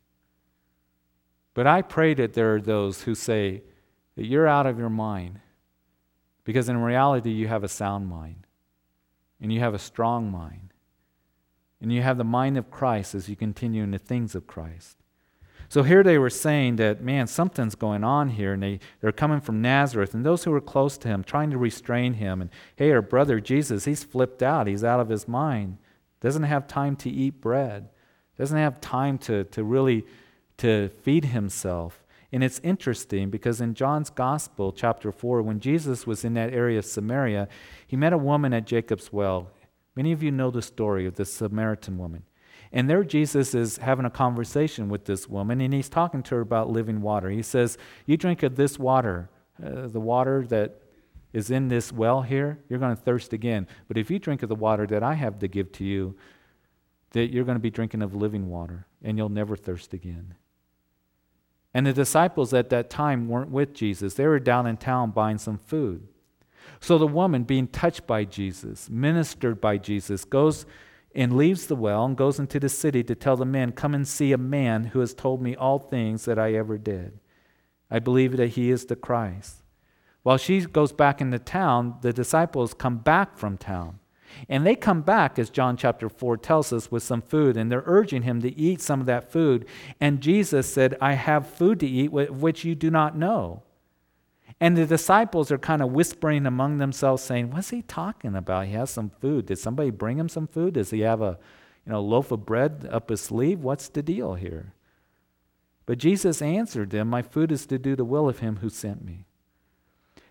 [1.52, 3.62] But I pray that there are those who say
[4.16, 5.40] that you're out of your mind
[6.44, 8.46] because in reality you have a sound mind
[9.40, 10.72] and you have a strong mind
[11.82, 14.96] and you have the mind of Christ as you continue in the things of Christ.
[15.68, 19.40] So here they were saying that, man, something's going on here, and they, they're coming
[19.40, 22.40] from Nazareth, and those who were close to him, trying to restrain him.
[22.40, 25.78] And hey, our brother Jesus, he's flipped out, he's out of his mind
[26.20, 27.88] doesn't have time to eat bread,
[28.38, 30.04] doesn't have time to, to really
[30.58, 32.04] to feed himself.
[32.32, 36.78] And it's interesting because in John's Gospel, chapter 4, when Jesus was in that area
[36.78, 37.48] of Samaria,
[37.86, 39.50] he met a woman at Jacob's well.
[39.96, 42.22] Many of you know the story of this Samaritan woman.
[42.72, 46.40] And there, Jesus is having a conversation with this woman, and he's talking to her
[46.40, 47.30] about living water.
[47.30, 49.28] He says, You drink of this water,
[49.64, 50.80] uh, the water that
[51.32, 53.66] is in this well here, you're going to thirst again.
[53.88, 56.16] But if you drink of the water that I have to give to you,
[57.12, 60.34] that you're going to be drinking of living water and you'll never thirst again.
[61.72, 64.14] And the disciples at that time weren't with Jesus.
[64.14, 66.08] They were down in town buying some food.
[66.80, 70.66] So the woman, being touched by Jesus, ministered by Jesus, goes
[71.14, 74.06] and leaves the well and goes into the city to tell the men, Come and
[74.06, 77.18] see a man who has told me all things that I ever did.
[77.90, 79.59] I believe that he is the Christ.
[80.22, 83.98] While she goes back into town, the disciples come back from town.
[84.48, 87.82] And they come back, as John chapter 4 tells us, with some food, and they're
[87.86, 89.66] urging him to eat some of that food.
[90.00, 93.62] And Jesus said, I have food to eat which you do not know.
[94.60, 98.66] And the disciples are kind of whispering among themselves, saying, What's he talking about?
[98.66, 99.46] He has some food.
[99.46, 100.74] Did somebody bring him some food?
[100.74, 101.38] Does he have a
[101.86, 103.60] you know, loaf of bread up his sleeve?
[103.60, 104.74] What's the deal here?
[105.86, 109.04] But Jesus answered them, My food is to do the will of him who sent
[109.04, 109.24] me.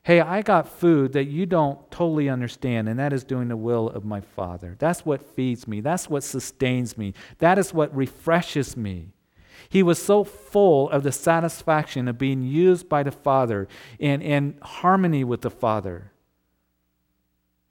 [0.10, 3.89] Hey, I got food that you don't totally understand, and that is doing the will
[3.89, 4.76] of my Father.
[4.80, 5.82] That's what feeds me.
[5.82, 7.13] That's what sustains me.
[7.38, 9.10] That is what refreshes me.
[9.69, 13.67] He was so full of the satisfaction of being used by the Father
[14.00, 16.12] and in harmony with the Father.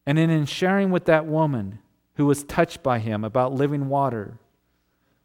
[0.06, 1.80] And then in sharing with that woman
[2.14, 4.38] who was touched by him about living water,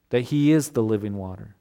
[0.09, 1.55] that he is the living water.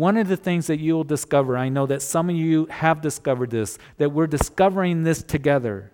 [0.00, 3.02] One of the things that you will discover, I know that some of you have
[3.02, 5.92] discovered this, that we're discovering this together.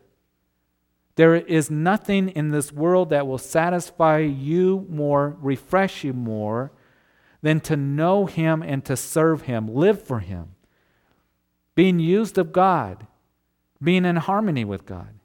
[1.16, 6.70] There is nothing in this world that will satisfy you more, refresh you more,
[7.42, 10.54] than to know Him and to serve Him, live for Him,
[11.74, 13.08] being used of God,
[13.82, 15.18] being in harmony with God.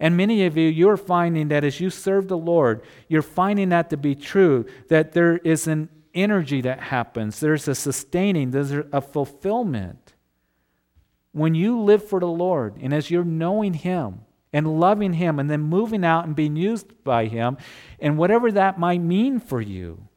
[0.00, 3.90] And many of you, you're finding that as you serve the Lord, you're finding that
[3.90, 9.00] to be true, that there is an energy that happens, there's a sustaining, there's a
[9.00, 10.14] fulfillment.
[11.32, 15.50] When you live for the Lord, and as you're knowing Him and loving Him, and
[15.50, 17.58] then moving out and being used by Him,
[18.00, 20.08] and whatever that might mean for you,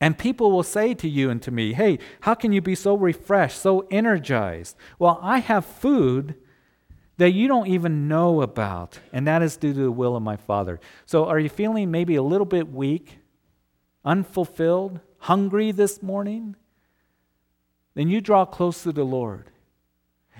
[0.00, 2.94] And people will say to you and to me, Hey, how can you be so
[2.94, 4.76] refreshed, so energized?
[4.98, 6.36] Well, I have food
[7.16, 10.36] that you don't even know about, and that is due to the will of my
[10.36, 10.78] Father.
[11.04, 13.18] So, are you feeling maybe a little bit weak,
[14.08, 16.56] unfulfilled, hungry this morning?
[17.94, 19.50] Then you draw close to the Lord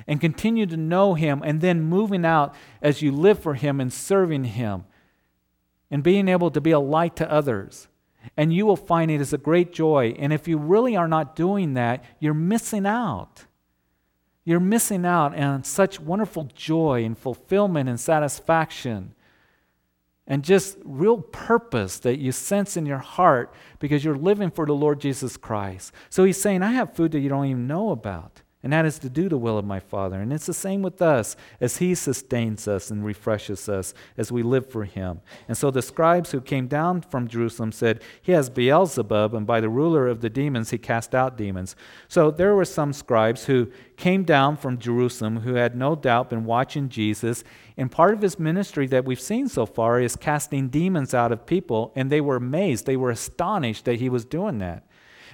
[0.07, 3.93] and continue to know Him, and then moving out as you live for Him and
[3.93, 4.85] serving Him
[5.91, 7.89] and being able to be a light to others.
[8.37, 10.15] And you will find it is a great joy.
[10.19, 13.45] And if you really are not doing that, you're missing out.
[14.45, 19.15] You're missing out on such wonderful joy and fulfillment and satisfaction
[20.29, 24.75] and just real purpose that you sense in your heart because you're living for the
[24.75, 25.93] Lord Jesus Christ.
[26.11, 28.99] So he's saying, I have food that you don't even know about and that is
[28.99, 30.21] to do the will of my Father.
[30.21, 34.43] And it's the same with us as He sustains us and refreshes us as we
[34.43, 35.21] live for Him.
[35.47, 39.61] And so the scribes who came down from Jerusalem said, He has Beelzebub, and by
[39.61, 41.77] the ruler of the demons he cast out demons.
[42.09, 46.45] So there were some scribes who came down from Jerusalem who had no doubt been
[46.45, 47.45] watching Jesus.
[47.77, 51.47] And part of his ministry that we've seen so far is casting demons out of
[51.47, 54.88] people, and they were amazed, they were astonished that he was doing that.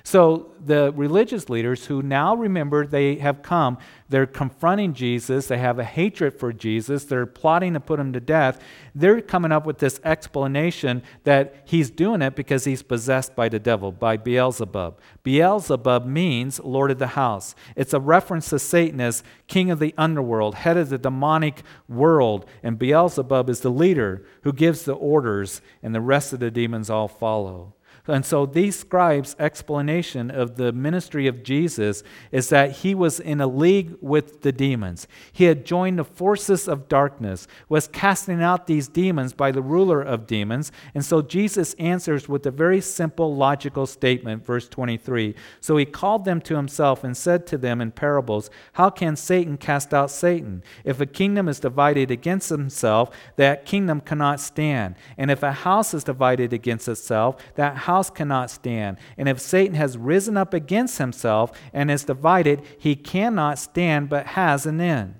[0.06, 3.78] So the religious leaders who now remember they have come,
[4.10, 8.20] they're confronting Jesus, they have a hatred for Jesus, they're plotting to put him to
[8.20, 8.62] death.
[8.94, 13.58] They're coming up with this explanation that he's doing it because he's possessed by the
[13.58, 15.00] devil, by Beelzebub.
[15.22, 17.54] Beelzebub means Lord of the house.
[17.74, 22.44] It's a reference to Satan as king of the underworld, head of the demonic world,
[22.62, 26.90] and Beelzebub is the leader who gives the orders, and the rest of the demons
[26.90, 27.72] all follow.
[28.06, 33.40] And so, these scribes' explanation of the ministry of Jesus is that he was in
[33.40, 35.08] a league with the demons.
[35.32, 40.02] He had joined the forces of darkness, was casting out these demons by the ruler
[40.02, 40.70] of demons.
[40.94, 45.34] And so, Jesus answers with a very simple, logical statement, verse 23.
[45.62, 49.56] So, he called them to himself and said to them in parables, How can Satan
[49.56, 50.62] cast out Satan?
[50.84, 54.96] If a kingdom is divided against himself, that kingdom cannot stand.
[55.16, 58.96] And if a house is divided against itself, that house house cannot stand.
[59.16, 64.26] And if Satan has risen up against himself and is divided, he cannot stand but
[64.26, 65.14] has an end.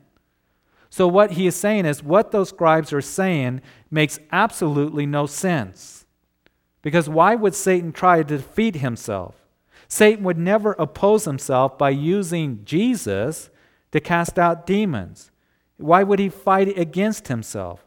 [0.90, 6.04] So, what he is saying is what those scribes are saying makes absolutely no sense.
[6.82, 9.34] Because why would Satan try to defeat himself?
[9.88, 13.50] Satan would never oppose himself by using Jesus
[13.92, 15.30] to cast out demons.
[15.76, 17.86] Why would he fight against himself?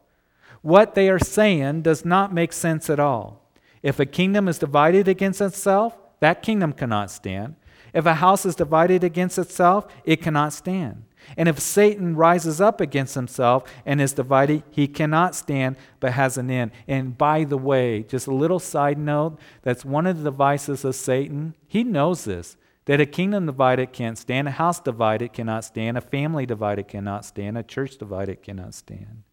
[0.62, 3.47] What they are saying does not make sense at all.
[3.82, 7.56] If a kingdom is divided against itself, that kingdom cannot stand.
[7.94, 11.04] If a house is divided against itself, it cannot stand.
[11.36, 16.38] And if Satan rises up against himself and is divided, he cannot stand but has
[16.38, 16.72] an end.
[16.88, 20.96] And by the way, just a little side note that's one of the devices of
[20.96, 21.56] Satan.
[21.68, 26.02] He knows this that a kingdom divided can't stand, a house divided cannot stand, a
[26.02, 29.24] family divided cannot stand, a church divided cannot stand.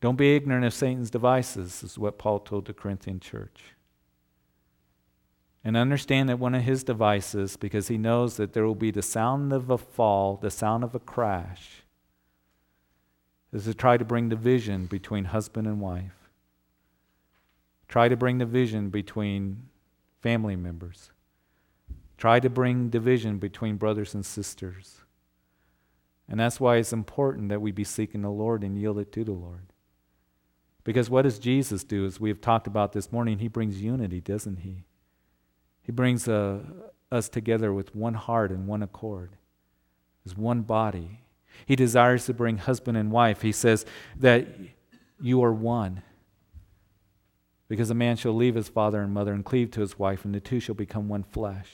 [0.00, 3.74] Don't be ignorant of Satan's devices, is what Paul told the Corinthian church.
[5.62, 9.02] And understand that one of his devices, because he knows that there will be the
[9.02, 11.82] sound of a fall, the sound of a crash,
[13.52, 16.30] is to try to bring division between husband and wife.
[17.88, 19.64] Try to bring division between
[20.20, 21.10] family members.
[22.16, 25.00] Try to bring division between brothers and sisters.
[26.28, 29.24] And that's why it's important that we be seeking the Lord and yield it to
[29.24, 29.69] the Lord.
[30.84, 32.06] Because what does Jesus do?
[32.06, 34.84] As we have talked about this morning, he brings unity, doesn't he?
[35.82, 36.60] He brings uh,
[37.10, 39.36] us together with one heart and one accord,
[40.24, 41.20] as one body.
[41.66, 43.42] He desires to bring husband and wife.
[43.42, 43.84] He says
[44.18, 44.46] that
[45.20, 46.02] you are one.
[47.68, 50.34] Because a man shall leave his father and mother and cleave to his wife, and
[50.34, 51.68] the two shall become one flesh.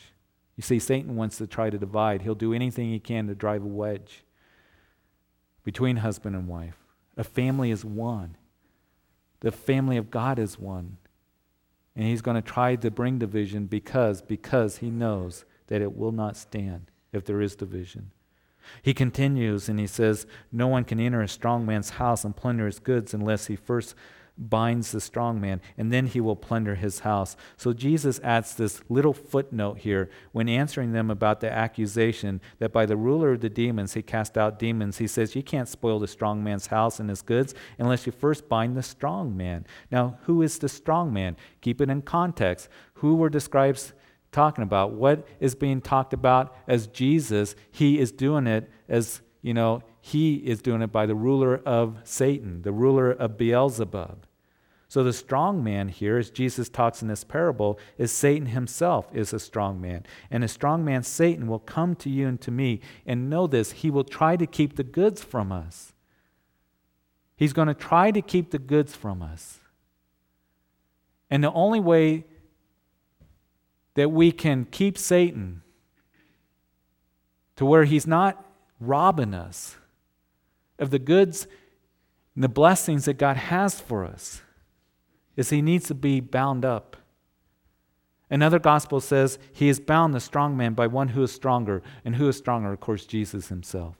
[0.56, 2.22] You see, Satan wants to try to divide.
[2.22, 4.24] He'll do anything he can to drive a wedge
[5.64, 6.76] between husband and wife.
[7.16, 8.36] A family is one.
[9.40, 10.98] The family of God is one.
[11.94, 16.12] And he's going to try to bring division because because he knows that it will
[16.12, 18.10] not stand if there is division.
[18.82, 22.66] He continues and he says, No one can enter a strong man's house and plunder
[22.66, 23.94] his goods unless he first
[24.38, 27.36] binds the strong man, and then he will plunder his house.
[27.56, 32.86] So Jesus adds this little footnote here when answering them about the accusation that by
[32.86, 34.98] the ruler of the demons he cast out demons.
[34.98, 38.48] He says, You can't spoil the strong man's house and his goods unless you first
[38.48, 39.66] bind the strong man.
[39.90, 41.36] Now, who is the strong man?
[41.60, 42.68] Keep it in context.
[42.94, 43.92] Who were describes
[44.32, 44.92] talking about?
[44.92, 47.54] What is being talked about as Jesus?
[47.70, 51.98] He is doing it as, you know, he is doing it by the ruler of
[52.04, 54.25] Satan, the ruler of Beelzebub.
[54.96, 59.34] So the strong man here, as Jesus talks in this parable, is Satan himself is
[59.34, 60.06] a strong man.
[60.30, 62.80] And a strong man, Satan, will come to you and to me.
[63.04, 65.92] And know this, he will try to keep the goods from us.
[67.36, 69.58] He's going to try to keep the goods from us.
[71.28, 72.24] And the only way
[73.96, 75.60] that we can keep Satan
[77.56, 78.42] to where he's not
[78.80, 79.76] robbing us
[80.78, 81.46] of the goods
[82.34, 84.40] and the blessings that God has for us
[85.36, 86.96] is he needs to be bound up.
[88.28, 91.82] Another gospel says he is bound, the strong man, by one who is stronger.
[92.04, 92.72] And who is stronger?
[92.72, 93.96] Of course, Jesus himself.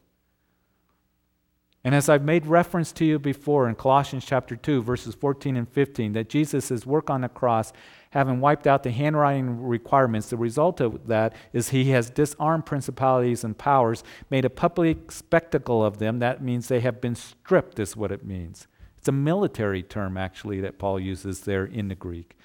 [1.84, 5.68] And as I've made reference to you before in Colossians chapter 2, verses 14 and
[5.68, 7.72] 15, that Jesus' work on the cross,
[8.11, 13.45] having wiped out the handwriting requirements, the result of that is he has disarmed principalities
[13.45, 16.18] and powers, made a public spectacle of them.
[16.18, 18.66] That means they have been stripped, is what it means.
[19.07, 22.36] It's a military term, actually, that Paul uses there in the Greek.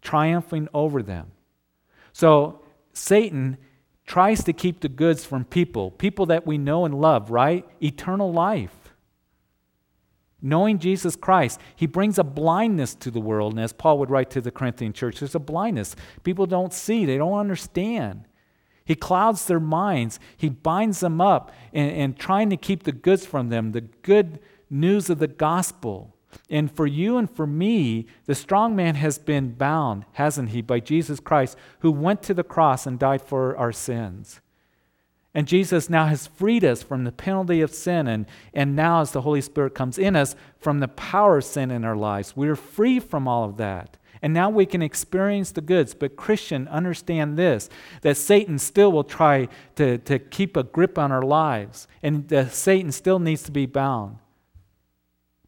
[0.00, 1.30] Triumphing over them.
[2.12, 2.60] So
[2.92, 3.56] Satan
[4.04, 7.64] tries to keep the goods from people, people that we know and love, right?
[7.80, 8.96] Eternal life.
[10.40, 13.52] Knowing Jesus Christ, he brings a blindness to the world.
[13.52, 15.94] And as Paul would write to the Corinthian church, there's a blindness.
[16.24, 18.24] People don't see, they don't understand.
[18.84, 23.24] He clouds their minds, he binds them up and, and trying to keep the goods
[23.24, 24.40] from them, the good
[24.72, 26.16] news of the gospel.
[26.48, 30.80] And for you and for me, the strong man has been bound, hasn't he, by
[30.80, 34.40] Jesus Christ, who went to the cross and died for our sins.
[35.34, 38.06] And Jesus now has freed us from the penalty of sin.
[38.06, 41.70] And, and now, as the Holy Spirit comes in us, from the power of sin
[41.70, 43.96] in our lives, we're free from all of that.
[44.20, 45.94] And now we can experience the goods.
[45.94, 47.70] But, Christian, understand this
[48.02, 51.88] that Satan still will try to, to keep a grip on our lives.
[52.02, 54.18] And that Satan still needs to be bound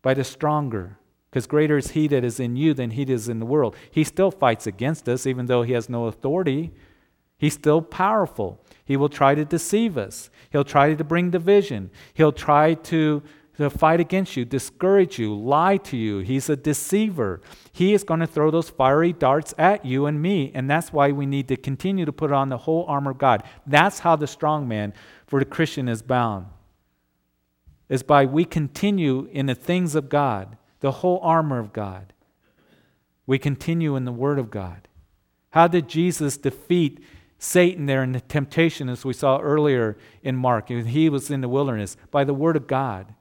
[0.05, 0.98] by the stronger,
[1.30, 3.74] because greater is he that is in you than he that is in the world.
[3.90, 6.72] He still fights against us, even though he has no authority.
[7.38, 8.62] He's still powerful.
[8.84, 10.28] He will try to deceive us.
[10.50, 11.90] He'll try to bring division.
[12.12, 13.22] He'll try to,
[13.57, 16.18] to fight against you, discourage you, lie to you.
[16.18, 17.40] He's a deceiver.
[17.72, 21.12] He is going to throw those fiery darts at you and me, and that's why
[21.12, 23.42] we need to continue to put on the whole armor of God.
[23.66, 24.92] That's how the strong man
[25.26, 26.46] for the Christian is bound
[27.95, 32.12] is by we continue in the things of God, the whole armor of God.
[33.24, 34.88] We continue in the Word of God.
[35.51, 36.99] How did Jesus defeat
[37.38, 40.70] Satan there in the temptation, as we saw earlier in Mark?
[40.70, 43.14] He was in the wilderness by the Word of God.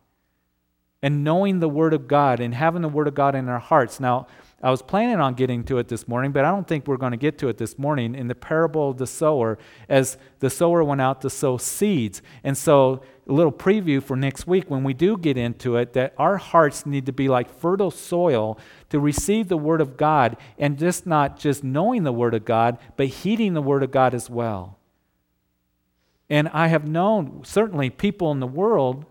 [1.03, 3.99] And knowing the Word of God and having the Word of God in our hearts.
[3.99, 4.26] Now,
[4.63, 7.11] I was planning on getting to it this morning, but I don't think we're going
[7.11, 10.84] to get to it this morning in the parable of the sower as the sower
[10.84, 12.24] went out to sow seeds.
[12.43, 16.38] And so, little preview for next week when we do get into it that our
[16.38, 18.57] hearts need to be like fertile soil
[18.89, 22.78] to receive the Word of God and just not just knowing the Word of God,
[22.97, 24.78] but heeding the Word of God as well.
[26.30, 29.05] And I have known certainly people in the world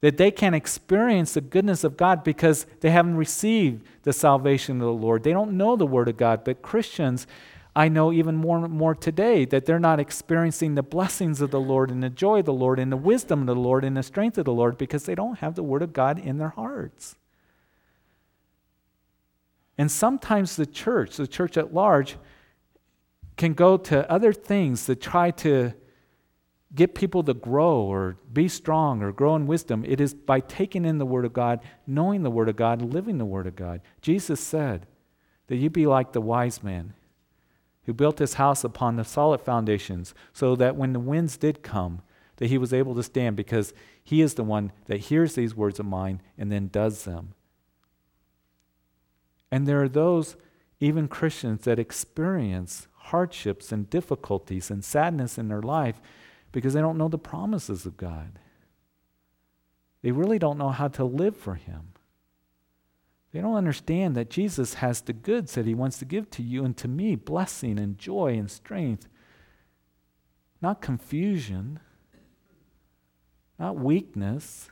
[0.00, 4.86] that they can experience the goodness of God because they haven't received the salvation of
[4.86, 5.24] the Lord.
[5.24, 6.44] They don't know the Word of God.
[6.44, 7.26] But Christians,
[7.78, 11.60] I know even more and more today that they're not experiencing the blessings of the
[11.60, 14.02] Lord and the joy of the Lord and the wisdom of the Lord and the
[14.02, 17.14] strength of the Lord because they don't have the Word of God in their hearts.
[19.78, 22.16] And sometimes the church, the church at large,
[23.36, 25.72] can go to other things to try to
[26.74, 30.84] get people to grow or be strong or grow in wisdom, it is by taking
[30.84, 33.82] in the Word of God, knowing the Word of God, living the Word of God.
[34.02, 34.84] Jesus said
[35.46, 36.94] that you be like the wise man
[37.88, 42.02] who built his house upon the solid foundations, so that when the winds did come,
[42.36, 43.72] that he was able to stand because
[44.04, 47.32] he is the one that hears these words of mine and then does them.
[49.50, 50.36] And there are those,
[50.80, 55.98] even Christians, that experience hardships and difficulties and sadness in their life
[56.52, 58.38] because they don't know the promises of God.
[60.02, 61.94] They really don't know how to live for Him.
[63.32, 66.64] They don't understand that Jesus has the goods that He wants to give to you
[66.64, 69.08] and to me blessing and joy and strength,
[70.62, 71.80] not confusion,
[73.58, 74.70] not weakness,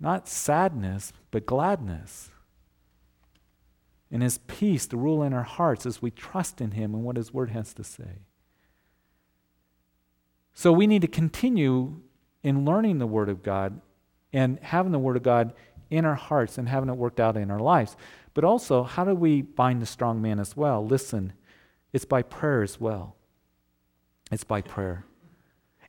[0.00, 2.30] not sadness, but gladness.
[4.10, 7.16] And His peace to rule in our hearts as we trust in Him and what
[7.16, 8.20] His Word has to say.
[10.54, 12.00] So we need to continue
[12.42, 13.80] in learning the Word of God
[14.32, 15.52] and having the Word of God
[15.92, 17.96] in our hearts and having it worked out in our lives.
[18.32, 20.84] But also, how do we bind the strong man as well?
[20.84, 21.34] Listen,
[21.92, 23.14] it's by prayer as well.
[24.30, 25.04] It's by prayer.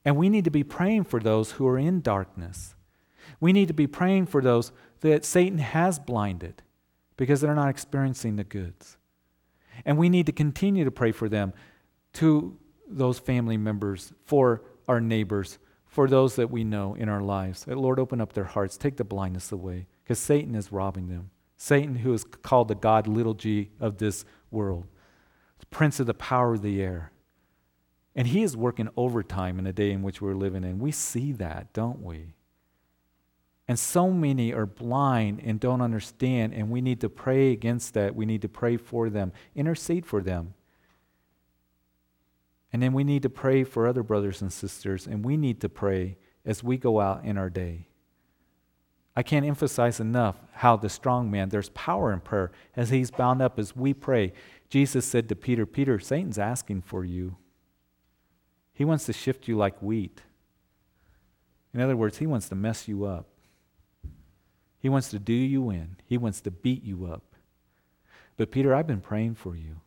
[0.03, 2.75] And we need to be praying for those who are in darkness.
[3.39, 6.61] We need to be praying for those that Satan has blinded
[7.15, 8.97] because they're not experiencing the goods.
[9.85, 11.53] And we need to continue to pray for them,
[12.13, 17.65] to those family members, for our neighbors, for those that we know in our lives.
[17.65, 21.29] Lord, open up their hearts, take the blindness away, because Satan is robbing them.
[21.57, 24.85] Satan, who is called the God, little g, of this world,
[25.59, 27.11] the prince of the power of the air.
[28.15, 30.79] And he is working overtime in the day in which we're living in.
[30.79, 32.33] We see that, don't we?
[33.67, 38.13] And so many are blind and don't understand, and we need to pray against that.
[38.13, 40.53] We need to pray for them, intercede for them.
[42.73, 45.69] And then we need to pray for other brothers and sisters, and we need to
[45.69, 47.87] pray as we go out in our day.
[49.15, 53.41] I can't emphasize enough how the strong man, there's power in prayer as he's bound
[53.41, 54.33] up as we pray.
[54.69, 57.37] Jesus said to Peter, Peter, Satan's asking for you.
[58.73, 60.21] He wants to shift you like wheat.
[61.73, 63.27] In other words, he wants to mess you up.
[64.79, 67.23] He wants to do you in, he wants to beat you up.
[68.35, 69.77] But, Peter, I've been praying for you.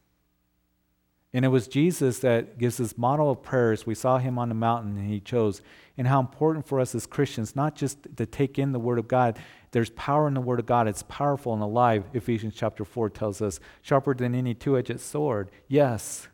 [1.37, 3.85] And it was Jesus that gives this model of prayers.
[3.85, 5.61] We saw him on the mountain and he chose.
[5.99, 9.07] And how important for us as Christians, not just to take in the Word of
[9.07, 9.39] God,
[9.73, 10.89] there's power in the Word of God.
[10.89, 12.05] It's powerful and alive.
[12.15, 15.51] Ephesians chapter 4 tells us, sharper than any two edged sword.
[15.69, 16.29] Yes,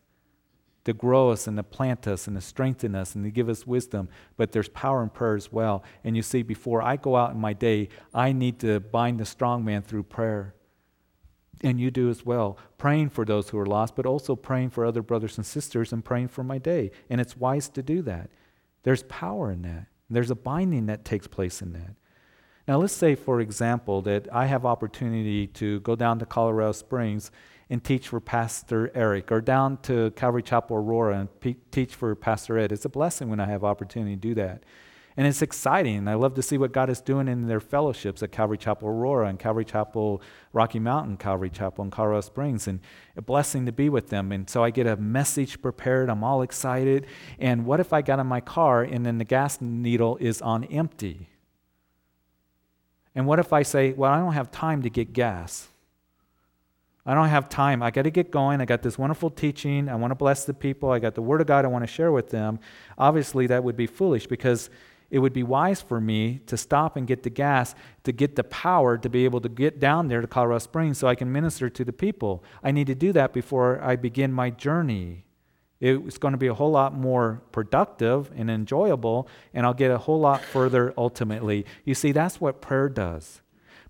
[0.85, 3.67] to grow us and to plant us and to strengthen us and to give us
[3.67, 4.09] wisdom.
[4.37, 5.83] But there's power in prayer as well.
[6.05, 9.27] And you see, before I go out in my day, I need to bind the
[9.27, 10.55] strong man through prayer.
[11.63, 14.85] And you do as well, praying for those who are lost, but also praying for
[14.85, 16.91] other brothers and sisters and praying for my day.
[17.09, 18.31] And it's wise to do that.
[18.83, 19.87] There's power in that.
[20.11, 21.95] There's a binding that takes place in that.
[22.67, 27.31] Now, let's say, for example, that I have opportunity to go down to Colorado Springs
[27.71, 32.15] and teach for Pastor Eric, or down to Calvary Chapel Aurora and pe- teach for
[32.15, 32.71] Pastor Ed.
[32.71, 34.65] It's a blessing when I have opportunity to do that.
[35.17, 36.09] And it's exciting.
[36.09, 39.29] I love to see what God is doing in their fellowships at Calvary Chapel Aurora
[39.29, 42.81] and Calvary Chapel Rocky Mountain, Calvary Chapel in Colorado Springs, and
[43.17, 44.33] a blessing to be with them.
[44.33, 46.09] And so I get a message prepared.
[46.09, 47.07] I'm all excited.
[47.39, 50.65] And what if I got in my car and then the gas needle is on
[50.65, 51.29] empty?
[53.15, 55.69] And what if I say, well, I don't have time to get gas?
[57.05, 57.83] I don't have time.
[57.83, 58.61] I got to get going.
[58.61, 59.89] I got this wonderful teaching.
[59.89, 60.91] I want to bless the people.
[60.91, 62.61] I got the Word of God I want to share with them.
[62.97, 64.71] Obviously, that would be foolish because
[65.13, 68.45] it would be wise for me to stop and get the gas to get the
[68.45, 71.69] power to be able to get down there to Colorado Springs so I can minister
[71.69, 72.43] to the people.
[72.65, 75.27] I need to do that before I begin my journey.
[75.81, 79.99] It's going to be a whole lot more productive and enjoyable, and I'll get a
[79.99, 81.67] whole lot further ultimately.
[81.85, 83.43] You see, that's what prayer does.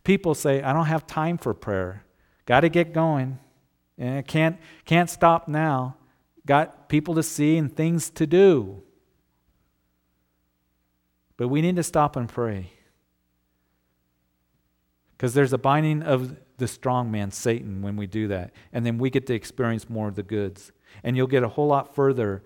[0.03, 2.05] People say, I don't have time for prayer.
[2.47, 3.39] Got to get going.
[3.97, 5.97] And can't, can't stop now.
[6.47, 8.83] Got people to see and things to do.
[11.37, 12.70] But we need to stop and pray.
[15.16, 18.53] Because there's a binding of the strong man, Satan, when we do that.
[18.72, 20.72] And then we get to experience more of the goods.
[21.03, 22.43] And you'll get a whole lot further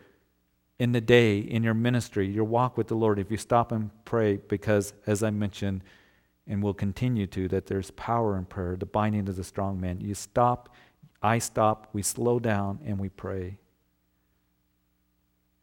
[0.79, 3.91] in the day, in your ministry, your walk with the Lord, if you stop and
[4.05, 5.83] pray, because, as I mentioned,
[6.47, 10.03] and will continue to, that there's power in prayer, the binding of the strong man.
[10.03, 10.75] You stop,
[11.23, 13.57] I stop, we slow down, and we pray.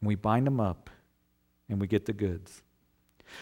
[0.00, 0.90] And we bind them up,
[1.68, 2.63] and we get the goods.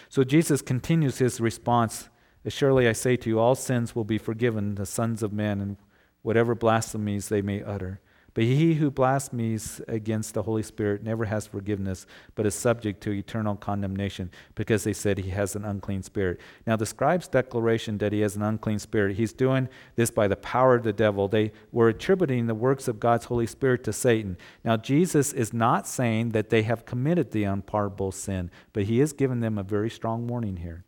[0.09, 2.09] So Jesus continues his response
[2.47, 5.77] Surely I say to you, all sins will be forgiven the sons of men, and
[6.23, 8.01] whatever blasphemies they may utter.
[8.33, 13.11] But he who blasphemes against the Holy Spirit never has forgiveness, but is subject to
[13.11, 16.39] eternal condemnation, because they said he has an unclean spirit.
[16.65, 20.35] Now, the scribe's declaration that he has an unclean spirit, he's doing this by the
[20.35, 21.27] power of the devil.
[21.27, 24.37] They were attributing the works of God's Holy Spirit to Satan.
[24.63, 29.13] Now, Jesus is not saying that they have committed the unpardonable sin, but he is
[29.13, 30.85] giving them a very strong warning here.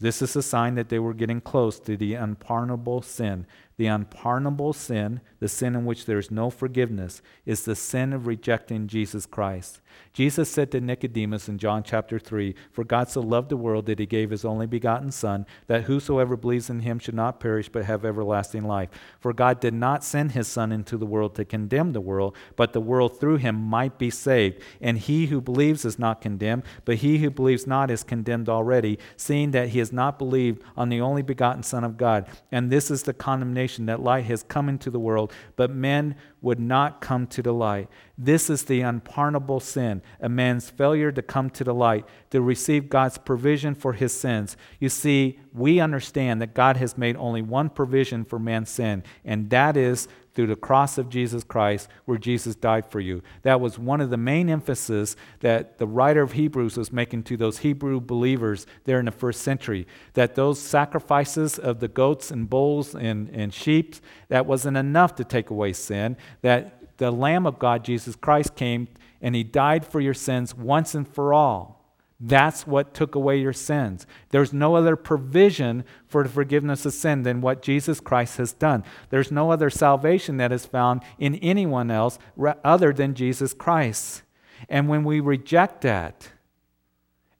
[0.00, 3.46] This is a sign that they were getting close to the unpardonable sin.
[3.80, 8.26] The unpardonable sin, the sin in which there is no forgiveness, is the sin of
[8.26, 9.80] rejecting Jesus Christ.
[10.12, 13.98] Jesus said to Nicodemus in John chapter 3 For God so loved the world that
[13.98, 17.86] he gave his only begotten Son, that whosoever believes in him should not perish but
[17.86, 18.90] have everlasting life.
[19.18, 22.74] For God did not send his Son into the world to condemn the world, but
[22.74, 24.60] the world through him might be saved.
[24.80, 28.98] And he who believes is not condemned, but he who believes not is condemned already,
[29.16, 32.26] seeing that he has not believed on the only begotten Son of God.
[32.52, 36.60] And this is the condemnation that light has come into the world, but men would
[36.60, 37.88] not come to the light.
[38.16, 42.88] This is the unpardonable sin, a man's failure to come to the light, to receive
[42.88, 44.56] God's provision for his sins.
[44.78, 49.50] You see, we understand that God has made only one provision for man's sin, and
[49.50, 53.22] that is through the cross of Jesus Christ, where Jesus died for you.
[53.42, 57.36] That was one of the main emphasis that the writer of Hebrews was making to
[57.36, 59.86] those Hebrew believers there in the first century.
[60.14, 63.96] That those sacrifices of the goats and bulls and, and sheep,
[64.28, 66.16] that wasn't enough to take away sin.
[66.42, 68.88] That the Lamb of God, Jesus Christ, came
[69.20, 71.79] and he died for your sins once and for all.
[72.20, 74.06] That's what took away your sins.
[74.28, 78.84] There's no other provision for the forgiveness of sin than what Jesus Christ has done.
[79.08, 82.18] There's no other salvation that is found in anyone else
[82.62, 84.22] other than Jesus Christ.
[84.68, 86.32] And when we reject that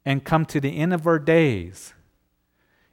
[0.03, 1.93] and come to the end of our days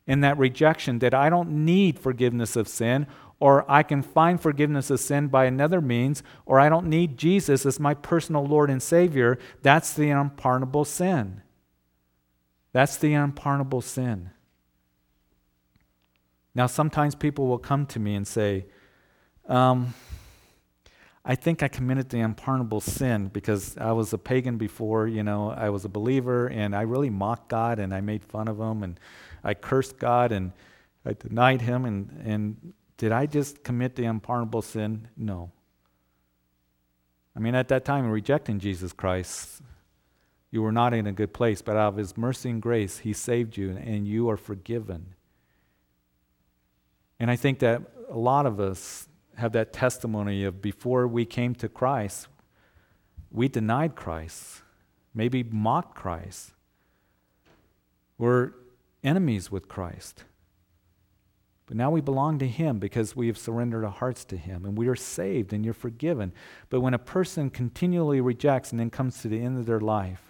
[0.07, 3.07] in that rejection that I don't need forgiveness of sin,
[3.41, 7.65] or I can find forgiveness of sin by another means, or I don't need Jesus
[7.65, 11.41] as my personal Lord and Savior, that's the unpardonable sin.
[12.73, 14.31] That's the unpardonable sin.
[16.55, 18.67] Now, sometimes people will come to me and say,
[19.49, 19.95] um,
[21.25, 25.51] I think I committed the unpardonable sin because I was a pagan before, you know,
[25.51, 28.83] I was a believer and I really mocked God and I made fun of him
[28.83, 28.99] and
[29.45, 30.53] I cursed God and
[31.05, 31.85] I denied him.
[31.85, 35.09] And, and did I just commit the unpardonable sin?
[35.17, 35.53] No.
[37.37, 39.63] I mean, at that time, rejecting Jesus Christ,
[40.51, 43.13] you were not in a good place, but out of His mercy and grace, He
[43.13, 45.15] saved you, and you are forgiven.
[47.21, 51.55] And I think that a lot of us have that testimony of before we came
[51.57, 52.29] to Christ,
[53.31, 54.63] we denied Christ,
[55.15, 56.53] maybe mocked Christ.
[58.17, 58.53] We're
[59.05, 60.25] enemies with Christ.
[61.67, 64.77] But now we belong to Him because we have surrendered our hearts to Him and
[64.77, 66.33] we are saved and you're forgiven.
[66.71, 70.28] But when a person continually rejects and then comes to the end of their life,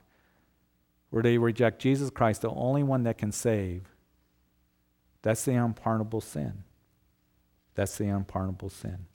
[1.10, 3.82] where they reject Jesus Christ, the only one that can save,
[5.22, 6.64] that's the unpardonable sin.
[7.74, 9.06] That's the unpardonable sin.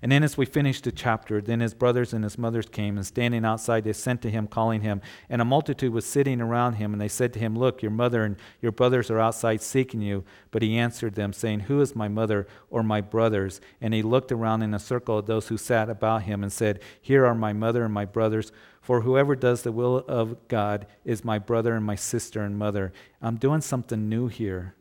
[0.00, 3.06] And then, as we finished the chapter, then his brothers and his mothers came, and
[3.06, 5.00] standing outside, they sent to him, calling him.
[5.28, 8.24] And a multitude was sitting around him, and they said to him, Look, your mother
[8.24, 10.24] and your brothers are outside seeking you.
[10.50, 13.60] But he answered them, saying, Who is my mother or my brothers?
[13.80, 16.80] And he looked around in a circle of those who sat about him, and said,
[17.00, 18.52] Here are my mother and my brothers.
[18.80, 22.92] For whoever does the will of God is my brother and my sister and mother.
[23.20, 24.74] I'm doing something new here.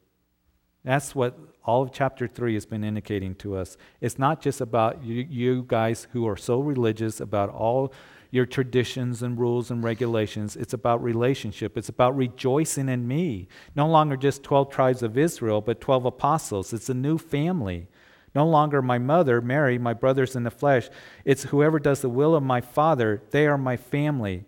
[0.84, 3.78] That's what all of chapter 3 has been indicating to us.
[4.00, 7.94] It's not just about you, you, guys who are so religious about all
[8.32, 10.56] your traditions and rules and regulations.
[10.56, 11.78] It's about relationship.
[11.78, 13.48] It's about rejoicing in me.
[13.76, 16.74] No longer just 12 tribes of Israel, but 12 apostles.
[16.74, 17.88] It's a new family.
[18.34, 20.90] No longer my mother, Mary, my brothers in the flesh.
[21.26, 24.46] It's whoever does the will of my Father, they are my family.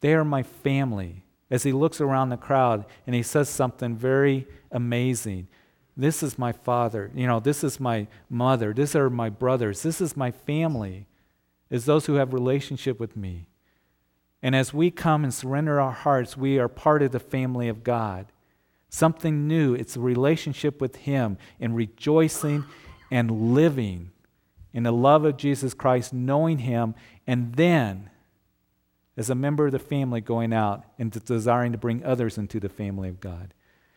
[0.00, 1.22] They are my family.
[1.48, 5.46] As he looks around the crowd and he says something very amazing.
[5.96, 7.10] This is my father.
[7.14, 8.74] You know, this is my mother.
[8.74, 9.82] These are my brothers.
[9.82, 11.06] This is my family.
[11.70, 13.48] Is those who have relationship with me.
[14.42, 17.82] And as we come and surrender our hearts, we are part of the family of
[17.82, 18.26] God.
[18.88, 19.74] Something new.
[19.74, 22.64] It's a relationship with Him and rejoicing
[23.10, 24.10] and living
[24.72, 26.94] in the love of Jesus Christ, knowing Him,
[27.26, 28.10] and then,
[29.16, 32.68] as a member of the family, going out and desiring to bring others into the
[32.68, 33.54] family of God,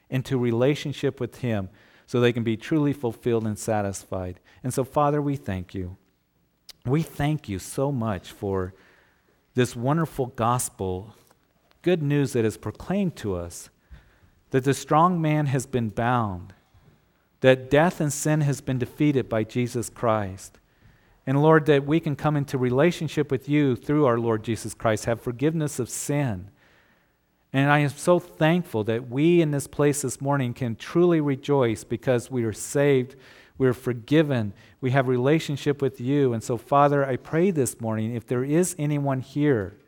[0.10, 1.70] into relationship with Him,
[2.10, 4.40] so they can be truly fulfilled and satisfied.
[4.64, 5.96] And so, Father, we thank you.
[6.84, 8.74] We thank you so much for
[9.54, 11.14] this wonderful gospel,
[11.84, 13.70] good news that is proclaimed to us
[14.50, 16.56] that the strong man has been bound
[17.42, 20.58] that death and sin has been defeated by Jesus Christ.
[21.28, 25.06] And Lord, that we can come into relationship with you through our Lord Jesus Christ,
[25.06, 26.50] have forgiveness of sin.
[27.52, 31.84] And I am so thankful that we in this place this morning can truly rejoice
[31.84, 33.16] because we are saved,
[33.58, 36.32] we are forgiven, we have relationship with you.
[36.32, 39.79] And so, Father, I pray this morning if there is anyone here